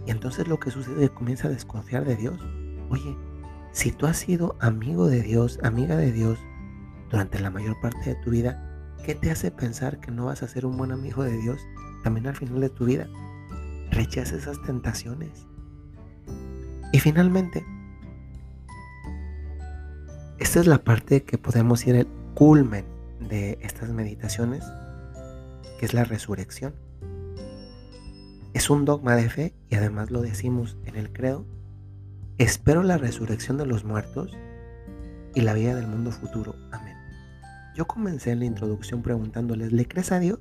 Y 0.07 0.11
entonces 0.11 0.47
lo 0.47 0.61
que 0.61 0.71
sucede 0.71 1.05
es 1.05 1.11
que 1.11 1.17
comienza 1.17 1.49
a 1.49 1.51
desconfiar 1.51 2.05
de 2.05 2.17
Dios. 2.17 2.39
Oye, 2.91 3.17
si 3.73 3.91
tú 3.91 4.07
has 4.07 4.19
sido 4.19 4.57
amigo 4.61 5.09
de 5.09 5.23
Dios, 5.23 5.59
amiga 5.63 5.97
de 5.97 6.13
Dios, 6.13 6.39
durante 7.11 7.41
la 7.41 7.51
mayor 7.51 7.81
parte 7.81 8.11
de 8.11 8.17
tu 8.17 8.31
vida, 8.31 8.95
¿qué 9.05 9.15
te 9.15 9.31
hace 9.31 9.51
pensar 9.51 9.99
que 9.99 10.11
no 10.11 10.27
vas 10.27 10.43
a 10.43 10.49
ser 10.49 10.67
un 10.67 10.77
buen 10.77 10.93
amigo 10.93 11.23
de 11.25 11.37
Dios 11.37 11.61
también 12.05 12.27
al 12.27 12.37
final 12.37 12.61
de 12.61 12.71
tu 12.71 12.85
vida? 12.85 13.09
Rechaza 13.91 14.37
esas 14.37 14.61
tentaciones. 14.63 15.47
Y 16.93 17.01
finalmente, 17.01 17.65
esta 20.57 20.63
es 20.63 20.69
la 20.69 20.85
parte 20.85 21.23
que 21.23 21.37
podemos 21.37 21.87
ir 21.87 21.97
al 21.97 22.07
culmen 22.33 22.87
de 23.21 23.59
estas 23.61 23.91
meditaciones, 23.91 24.65
que 25.79 25.85
es 25.85 25.93
la 25.93 26.05
resurrección. 26.05 26.75
Es 28.55 28.71
un 28.71 28.87
dogma 28.87 29.17
de 29.17 29.29
fe 29.29 29.55
y 29.69 29.75
además 29.75 30.11
lo 30.11 30.23
decimos 30.23 30.79
en 30.87 30.97
el 30.97 31.13
credo. 31.13 31.45
Espero 32.39 32.83
la 32.83 32.97
resurrección 32.97 33.59
de 33.59 33.67
los 33.67 33.85
muertos 33.85 34.35
y 35.35 35.43
la 35.43 35.53
vida 35.53 35.75
del 35.75 35.89
mundo 35.89 36.11
futuro. 36.11 36.57
Amén. 36.73 36.97
Yo 37.75 37.87
comencé 37.87 38.31
en 38.31 38.39
la 38.39 38.47
introducción 38.47 39.03
preguntándoles, 39.03 39.75
¿le 39.75 39.87
crees 39.87 40.11
a 40.11 40.21
Dios? 40.21 40.39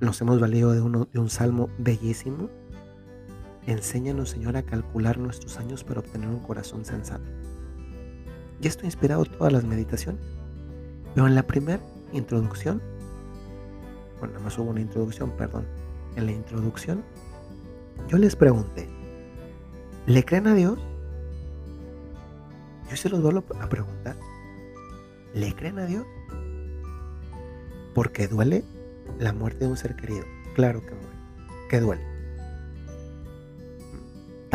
Nos 0.00 0.20
hemos 0.20 0.40
valido 0.40 0.72
de, 0.72 0.80
uno, 0.80 1.06
de 1.12 1.20
un 1.20 1.30
salmo 1.30 1.70
bellísimo. 1.78 2.50
Enséñanos, 3.64 4.30
Señor, 4.30 4.56
a 4.56 4.64
calcular 4.64 5.18
nuestros 5.18 5.56
años 5.58 5.84
para 5.84 6.00
obtener 6.00 6.28
un 6.28 6.40
corazón 6.40 6.84
sensato. 6.84 7.30
Y 8.60 8.68
esto 8.68 8.82
ha 8.82 8.86
inspirado 8.86 9.24
todas 9.24 9.52
las 9.52 9.64
meditaciones. 9.64 10.20
Pero 11.14 11.26
en 11.26 11.34
la 11.34 11.46
primera 11.46 11.82
introducción, 12.12 12.82
bueno, 14.18 14.34
nada 14.34 14.44
más 14.44 14.58
hubo 14.58 14.70
una 14.70 14.80
introducción, 14.80 15.30
perdón. 15.36 15.66
En 16.16 16.26
la 16.26 16.32
introducción, 16.32 17.02
yo 18.08 18.18
les 18.18 18.36
pregunté, 18.36 18.88
¿le 20.06 20.24
creen 20.24 20.46
a 20.46 20.54
Dios? 20.54 20.78
Yo 22.90 22.96
se 22.96 23.08
los 23.08 23.20
vuelvo 23.20 23.44
a 23.60 23.68
preguntar, 23.68 24.16
¿le 25.34 25.54
creen 25.54 25.78
a 25.78 25.86
Dios? 25.86 26.06
Porque 27.94 28.28
duele 28.28 28.64
la 29.18 29.32
muerte 29.32 29.64
de 29.64 29.70
un 29.70 29.76
ser 29.76 29.96
querido. 29.96 30.24
Claro 30.54 30.80
que 30.80 30.92
muere, 30.94 31.16
que 31.68 31.80
duele 31.80 32.15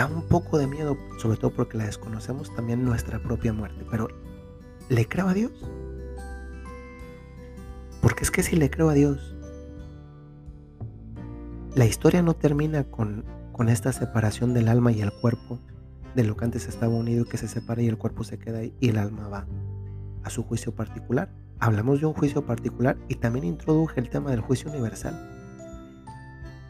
da 0.02 0.08
un 0.08 0.24
poco 0.24 0.58
de 0.58 0.66
miedo, 0.66 0.98
sobre 1.18 1.38
todo 1.38 1.52
porque 1.52 1.78
la 1.78 1.86
desconocemos 1.86 2.54
también 2.56 2.84
nuestra 2.84 3.20
propia 3.20 3.54
muerte. 3.54 3.86
Pero, 3.90 4.08
¿le 4.90 5.08
creo 5.08 5.28
a 5.28 5.34
Dios? 5.34 5.52
Porque 8.02 8.24
es 8.24 8.32
que 8.32 8.42
si 8.42 8.56
le 8.56 8.72
creo 8.72 8.90
a 8.90 8.94
Dios, 8.94 9.36
la 11.76 11.86
historia 11.86 12.24
no 12.24 12.34
termina 12.34 12.84
con, 12.86 13.26
con 13.52 13.70
esta 13.70 13.94
separación 13.94 14.56
del 14.56 14.70
alma 14.70 14.92
y 14.92 15.02
el 15.02 15.12
cuerpo, 15.12 15.60
de 16.16 16.24
lo 16.24 16.36
que 16.36 16.46
antes 16.46 16.68
estaba 16.68 16.94
unido, 16.94 17.26
que 17.26 17.38
se 17.38 17.48
separa 17.48 17.82
y 17.84 17.88
el 17.88 17.98
cuerpo 17.98 18.24
se 18.24 18.40
queda 18.40 18.64
y 18.64 18.74
el 18.82 18.98
alma 18.98 19.28
va 19.28 19.46
a 20.24 20.30
su 20.32 20.44
juicio 20.44 20.74
particular. 20.74 21.30
Hablamos 21.60 22.02
de 22.02 22.08
un 22.08 22.14
juicio 22.14 22.44
particular 22.46 22.98
y 23.08 23.16
también 23.16 23.46
introduje 23.46 24.00
el 24.00 24.10
tema 24.10 24.32
del 24.32 24.42
juicio 24.42 24.72
universal. 24.72 25.16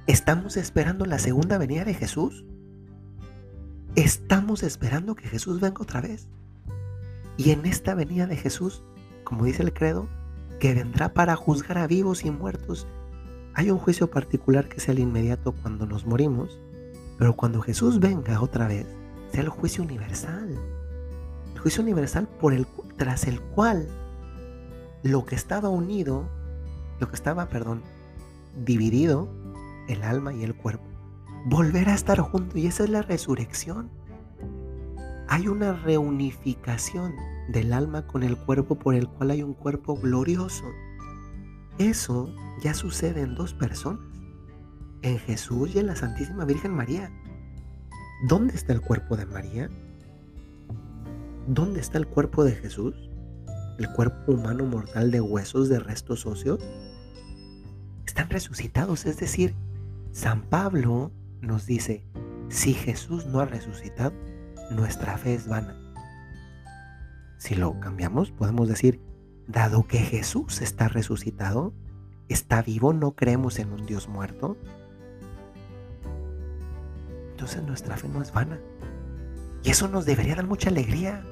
¿Estamos 0.05 0.57
esperando 0.57 1.05
la 1.05 1.17
segunda 1.17 1.57
venida 1.57 1.85
de 1.85 1.93
Jesús? 1.93 2.43
Estamos 3.95 4.63
esperando 4.63 5.15
que 5.15 5.27
Jesús 5.27 5.59
venga 5.59 5.81
otra 5.81 5.99
vez. 5.99 6.29
Y 7.35 7.51
en 7.51 7.65
esta 7.65 7.93
venida 7.93 8.25
de 8.25 8.37
Jesús, 8.37 8.83
como 9.25 9.43
dice 9.43 9.63
el 9.63 9.73
credo, 9.73 10.07
que 10.61 10.73
vendrá 10.73 11.13
para 11.13 11.35
juzgar 11.35 11.77
a 11.77 11.87
vivos 11.87 12.23
y 12.23 12.31
muertos, 12.31 12.87
hay 13.53 13.69
un 13.69 13.79
juicio 13.79 14.09
particular 14.09 14.69
que 14.69 14.77
es 14.77 14.87
el 14.87 14.99
inmediato 14.99 15.51
cuando 15.51 15.85
nos 15.85 16.05
morimos, 16.05 16.57
pero 17.17 17.35
cuando 17.35 17.61
Jesús 17.61 17.99
venga 17.99 18.41
otra 18.41 18.69
vez, 18.69 18.87
sea 19.33 19.41
el 19.41 19.49
juicio 19.49 19.83
universal. 19.83 20.57
El 21.53 21.59
juicio 21.59 21.83
universal 21.83 22.29
por 22.39 22.53
el, 22.53 22.65
tras 22.95 23.27
el 23.27 23.41
cual 23.41 23.89
lo 25.03 25.25
que 25.25 25.35
estaba 25.35 25.67
unido, 25.67 26.29
lo 27.01 27.09
que 27.09 27.15
estaba, 27.15 27.49
perdón, 27.49 27.81
dividido, 28.63 29.27
el 29.89 30.03
alma 30.03 30.33
y 30.33 30.43
el 30.43 30.55
cuerpo, 30.55 30.85
volver 31.45 31.89
a 31.89 31.95
estar 31.95 32.19
juntos 32.19 32.57
y 32.57 32.67
esa 32.67 32.83
es 32.83 32.89
la 32.89 33.01
resurrección. 33.01 33.89
Hay 35.27 35.47
una 35.47 35.73
reunificación 35.73 37.15
del 37.49 37.73
alma 37.73 38.05
con 38.05 38.23
el 38.23 38.37
cuerpo 38.37 38.75
por 38.75 38.95
el 38.95 39.07
cual 39.07 39.31
hay 39.31 39.43
un 39.43 39.53
cuerpo 39.53 39.95
glorioso. 39.95 40.65
Eso 41.77 42.33
ya 42.61 42.73
sucede 42.73 43.21
en 43.21 43.35
dos 43.35 43.53
personas, 43.53 44.01
en 45.01 45.17
Jesús 45.19 45.73
y 45.73 45.79
en 45.79 45.87
la 45.87 45.95
Santísima 45.95 46.45
Virgen 46.45 46.73
María. 46.73 47.11
¿Dónde 48.27 48.53
está 48.53 48.73
el 48.73 48.81
cuerpo 48.81 49.17
de 49.17 49.25
María? 49.25 49.69
¿Dónde 51.47 51.79
está 51.79 51.97
el 51.97 52.07
cuerpo 52.07 52.43
de 52.43 52.51
Jesús? 52.51 52.93
¿El 53.79 53.89
cuerpo 53.93 54.33
humano 54.33 54.65
mortal 54.65 55.09
de 55.09 55.21
huesos 55.21 55.69
de 55.69 55.79
restos 55.79 56.25
óseos? 56.25 56.59
Están 58.05 58.29
resucitados, 58.29 59.05
es 59.05 59.17
decir, 59.17 59.55
San 60.11 60.43
Pablo 60.43 61.11
nos 61.41 61.65
dice, 61.65 62.03
si 62.49 62.73
Jesús 62.73 63.25
no 63.25 63.39
ha 63.39 63.45
resucitado, 63.45 64.13
nuestra 64.69 65.17
fe 65.17 65.33
es 65.33 65.47
vana. 65.47 65.77
Si 67.37 67.55
lo 67.55 67.79
cambiamos, 67.79 68.31
podemos 68.31 68.67
decir, 68.67 69.01
dado 69.47 69.87
que 69.87 69.99
Jesús 69.99 70.61
está 70.61 70.87
resucitado, 70.87 71.73
está 72.29 72.61
vivo, 72.61 72.93
no 72.93 73.15
creemos 73.15 73.59
en 73.59 73.71
un 73.71 73.85
Dios 73.85 74.07
muerto, 74.07 74.57
entonces 77.31 77.63
nuestra 77.63 77.97
fe 77.97 78.07
no 78.07 78.21
es 78.21 78.31
vana. 78.31 78.59
Y 79.63 79.71
eso 79.71 79.87
nos 79.87 80.05
debería 80.05 80.35
dar 80.35 80.47
mucha 80.47 80.69
alegría, 80.69 81.25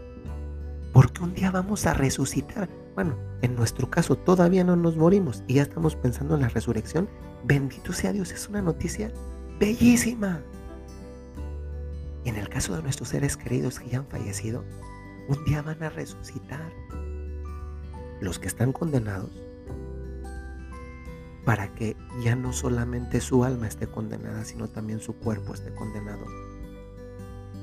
porque 0.93 1.23
un 1.23 1.33
día 1.33 1.51
vamos 1.51 1.85
a 1.85 1.93
resucitar. 1.93 2.69
Bueno, 2.95 3.15
en 3.41 3.55
nuestro 3.55 3.89
caso 3.89 4.15
todavía 4.15 4.63
no 4.63 4.75
nos 4.75 4.97
morimos 4.97 5.43
y 5.47 5.55
ya 5.55 5.61
estamos 5.61 5.95
pensando 5.95 6.35
en 6.35 6.41
la 6.41 6.49
resurrección. 6.49 7.07
Bendito 7.45 7.93
sea 7.93 8.11
Dios, 8.11 8.31
es 8.31 8.49
una 8.49 8.61
noticia 8.61 9.11
bellísima. 9.59 10.41
Y 12.23 12.29
en 12.29 12.37
el 12.37 12.49
caso 12.49 12.75
de 12.75 12.81
nuestros 12.81 13.09
seres 13.09 13.37
queridos 13.37 13.79
que 13.79 13.89
ya 13.89 13.99
han 13.99 14.07
fallecido, 14.07 14.63
un 15.27 15.43
día 15.45 15.61
van 15.61 15.83
a 15.83 15.89
resucitar. 15.89 16.71
Los 18.21 18.39
que 18.39 18.47
están 18.47 18.73
condenados, 18.73 19.31
para 21.45 21.73
que 21.73 21.95
ya 22.21 22.35
no 22.35 22.51
solamente 22.51 23.21
su 23.21 23.45
alma 23.45 23.67
esté 23.67 23.87
condenada, 23.87 24.43
sino 24.43 24.67
también 24.67 24.99
su 24.99 25.15
cuerpo 25.15 25.53
esté 25.53 25.73
condenado. 25.73 26.25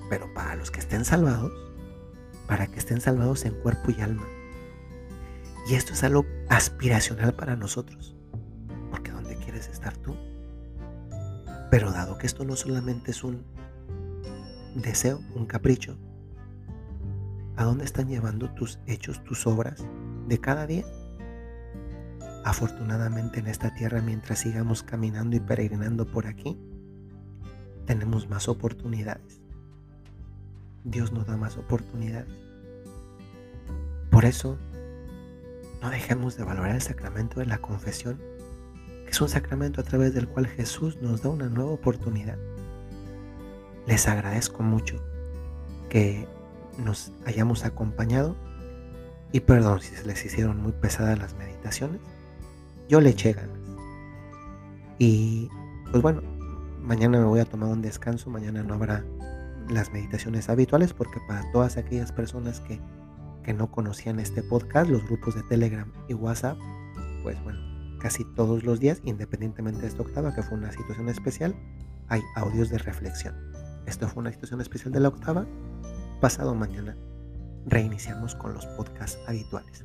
Pero 0.08 0.32
para 0.32 0.56
los 0.56 0.70
que 0.70 0.80
estén 0.80 1.04
salvados, 1.04 1.52
para 2.46 2.68
que 2.68 2.78
estén 2.78 3.00
salvados 3.00 3.44
en 3.44 3.54
cuerpo 3.54 3.90
y 3.90 4.00
alma. 4.00 4.26
Y 5.68 5.74
esto 5.74 5.92
es 5.92 6.02
algo 6.04 6.24
aspiracional 6.48 7.34
para 7.34 7.56
nosotros. 7.56 8.16
Porque 8.90 9.10
¿dónde 9.10 9.36
quieres 9.36 9.68
estar 9.68 9.96
tú? 9.98 10.16
Pero 11.70 11.90
dado 11.90 12.18
que 12.18 12.26
esto 12.26 12.44
no 12.44 12.56
solamente 12.56 13.10
es 13.10 13.24
un 13.24 13.44
deseo, 14.74 15.20
un 15.34 15.46
capricho, 15.46 15.96
¿a 17.56 17.64
dónde 17.64 17.84
están 17.84 18.08
llevando 18.08 18.50
tus 18.50 18.78
hechos, 18.86 19.22
tus 19.24 19.46
obras 19.46 19.84
de 20.28 20.38
cada 20.38 20.66
día? 20.66 20.84
Afortunadamente 22.44 23.40
en 23.40 23.48
esta 23.48 23.74
tierra, 23.74 24.00
mientras 24.00 24.38
sigamos 24.38 24.82
caminando 24.82 25.34
y 25.36 25.40
peregrinando 25.40 26.06
por 26.06 26.26
aquí, 26.26 26.56
tenemos 27.86 28.28
más 28.28 28.48
oportunidades. 28.48 29.40
Dios 30.84 31.12
nos 31.12 31.26
da 31.26 31.36
más 31.36 31.56
oportunidades. 31.56 32.32
Por 34.10 34.24
eso, 34.24 34.56
no 35.82 35.90
dejemos 35.90 36.36
de 36.36 36.44
valorar 36.44 36.76
el 36.76 36.82
sacramento 36.82 37.40
de 37.40 37.46
la 37.46 37.58
confesión 37.58 38.20
es 39.16 39.20
un 39.22 39.28
sacramento 39.30 39.80
a 39.80 39.84
través 39.84 40.12
del 40.12 40.28
cual 40.28 40.46
Jesús 40.46 41.00
nos 41.00 41.22
da 41.22 41.30
una 41.30 41.48
nueva 41.48 41.70
oportunidad. 41.70 42.36
Les 43.86 44.06
agradezco 44.08 44.62
mucho 44.62 45.02
que 45.88 46.28
nos 46.76 47.12
hayamos 47.24 47.64
acompañado 47.64 48.36
y 49.32 49.40
perdón 49.40 49.80
si 49.80 49.94
se 49.94 50.04
les 50.04 50.22
hicieron 50.22 50.60
muy 50.60 50.72
pesadas 50.72 51.18
las 51.18 51.34
meditaciones. 51.36 51.98
Yo 52.90 53.00
le 53.00 53.08
eché 53.08 53.32
ganas. 53.32 53.56
Y 54.98 55.48
pues 55.90 56.02
bueno, 56.02 56.20
mañana 56.82 57.18
me 57.18 57.24
voy 57.24 57.40
a 57.40 57.46
tomar 57.46 57.70
un 57.70 57.80
descanso, 57.80 58.28
mañana 58.28 58.62
no 58.64 58.74
habrá 58.74 59.02
las 59.70 59.94
meditaciones 59.94 60.50
habituales 60.50 60.92
porque 60.92 61.20
para 61.26 61.50
todas 61.52 61.78
aquellas 61.78 62.12
personas 62.12 62.60
que, 62.60 62.82
que 63.44 63.54
no 63.54 63.70
conocían 63.70 64.20
este 64.20 64.42
podcast, 64.42 64.90
los 64.90 65.02
grupos 65.06 65.36
de 65.36 65.42
Telegram 65.44 65.90
y 66.06 66.12
WhatsApp, 66.12 66.58
pues 67.22 67.42
bueno, 67.44 67.75
casi 68.06 68.24
todos 68.24 68.62
los 68.62 68.78
días, 68.78 69.00
independientemente 69.02 69.80
de 69.80 69.88
esta 69.88 70.02
octava, 70.02 70.32
que 70.32 70.44
fue 70.44 70.56
una 70.56 70.70
situación 70.70 71.08
especial, 71.08 71.56
hay 72.06 72.22
audios 72.36 72.70
de 72.70 72.78
reflexión. 72.78 73.34
Esto 73.84 74.06
fue 74.06 74.20
una 74.20 74.30
situación 74.30 74.60
especial 74.60 74.92
de 74.92 75.00
la 75.00 75.08
octava. 75.08 75.44
Pasado 76.20 76.54
mañana 76.54 76.96
reiniciamos 77.66 78.36
con 78.36 78.54
los 78.54 78.64
podcasts 78.64 79.18
habituales. 79.26 79.84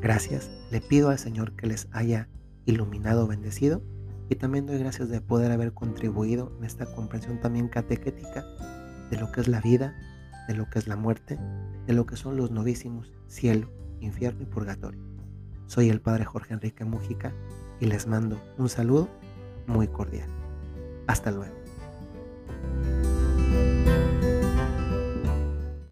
Gracias, 0.00 0.48
le 0.70 0.80
pido 0.80 1.10
al 1.10 1.18
Señor 1.18 1.56
que 1.56 1.66
les 1.66 1.88
haya 1.90 2.28
iluminado, 2.66 3.26
bendecido 3.26 3.82
y 4.28 4.36
también 4.36 4.66
doy 4.66 4.78
gracias 4.78 5.08
de 5.08 5.20
poder 5.20 5.50
haber 5.50 5.74
contribuido 5.74 6.52
en 6.56 6.64
esta 6.64 6.86
comprensión 6.94 7.40
también 7.40 7.66
catequética 7.66 8.46
de 9.10 9.18
lo 9.18 9.32
que 9.32 9.40
es 9.40 9.48
la 9.48 9.60
vida, 9.60 9.96
de 10.46 10.54
lo 10.54 10.70
que 10.70 10.78
es 10.78 10.86
la 10.86 10.94
muerte, 10.94 11.36
de 11.88 11.94
lo 11.94 12.06
que 12.06 12.14
son 12.14 12.36
los 12.36 12.52
novísimos, 12.52 13.12
cielo, 13.26 13.72
infierno 13.98 14.42
y 14.42 14.46
purgatorio. 14.46 15.09
Soy 15.70 15.88
el 15.88 16.00
Padre 16.00 16.24
Jorge 16.24 16.52
Enrique 16.52 16.84
Mújica 16.84 17.32
y 17.78 17.86
les 17.86 18.08
mando 18.08 18.42
un 18.58 18.68
saludo 18.68 19.08
muy 19.68 19.86
cordial. 19.86 20.28
Hasta 21.06 21.30
luego. 21.30 21.54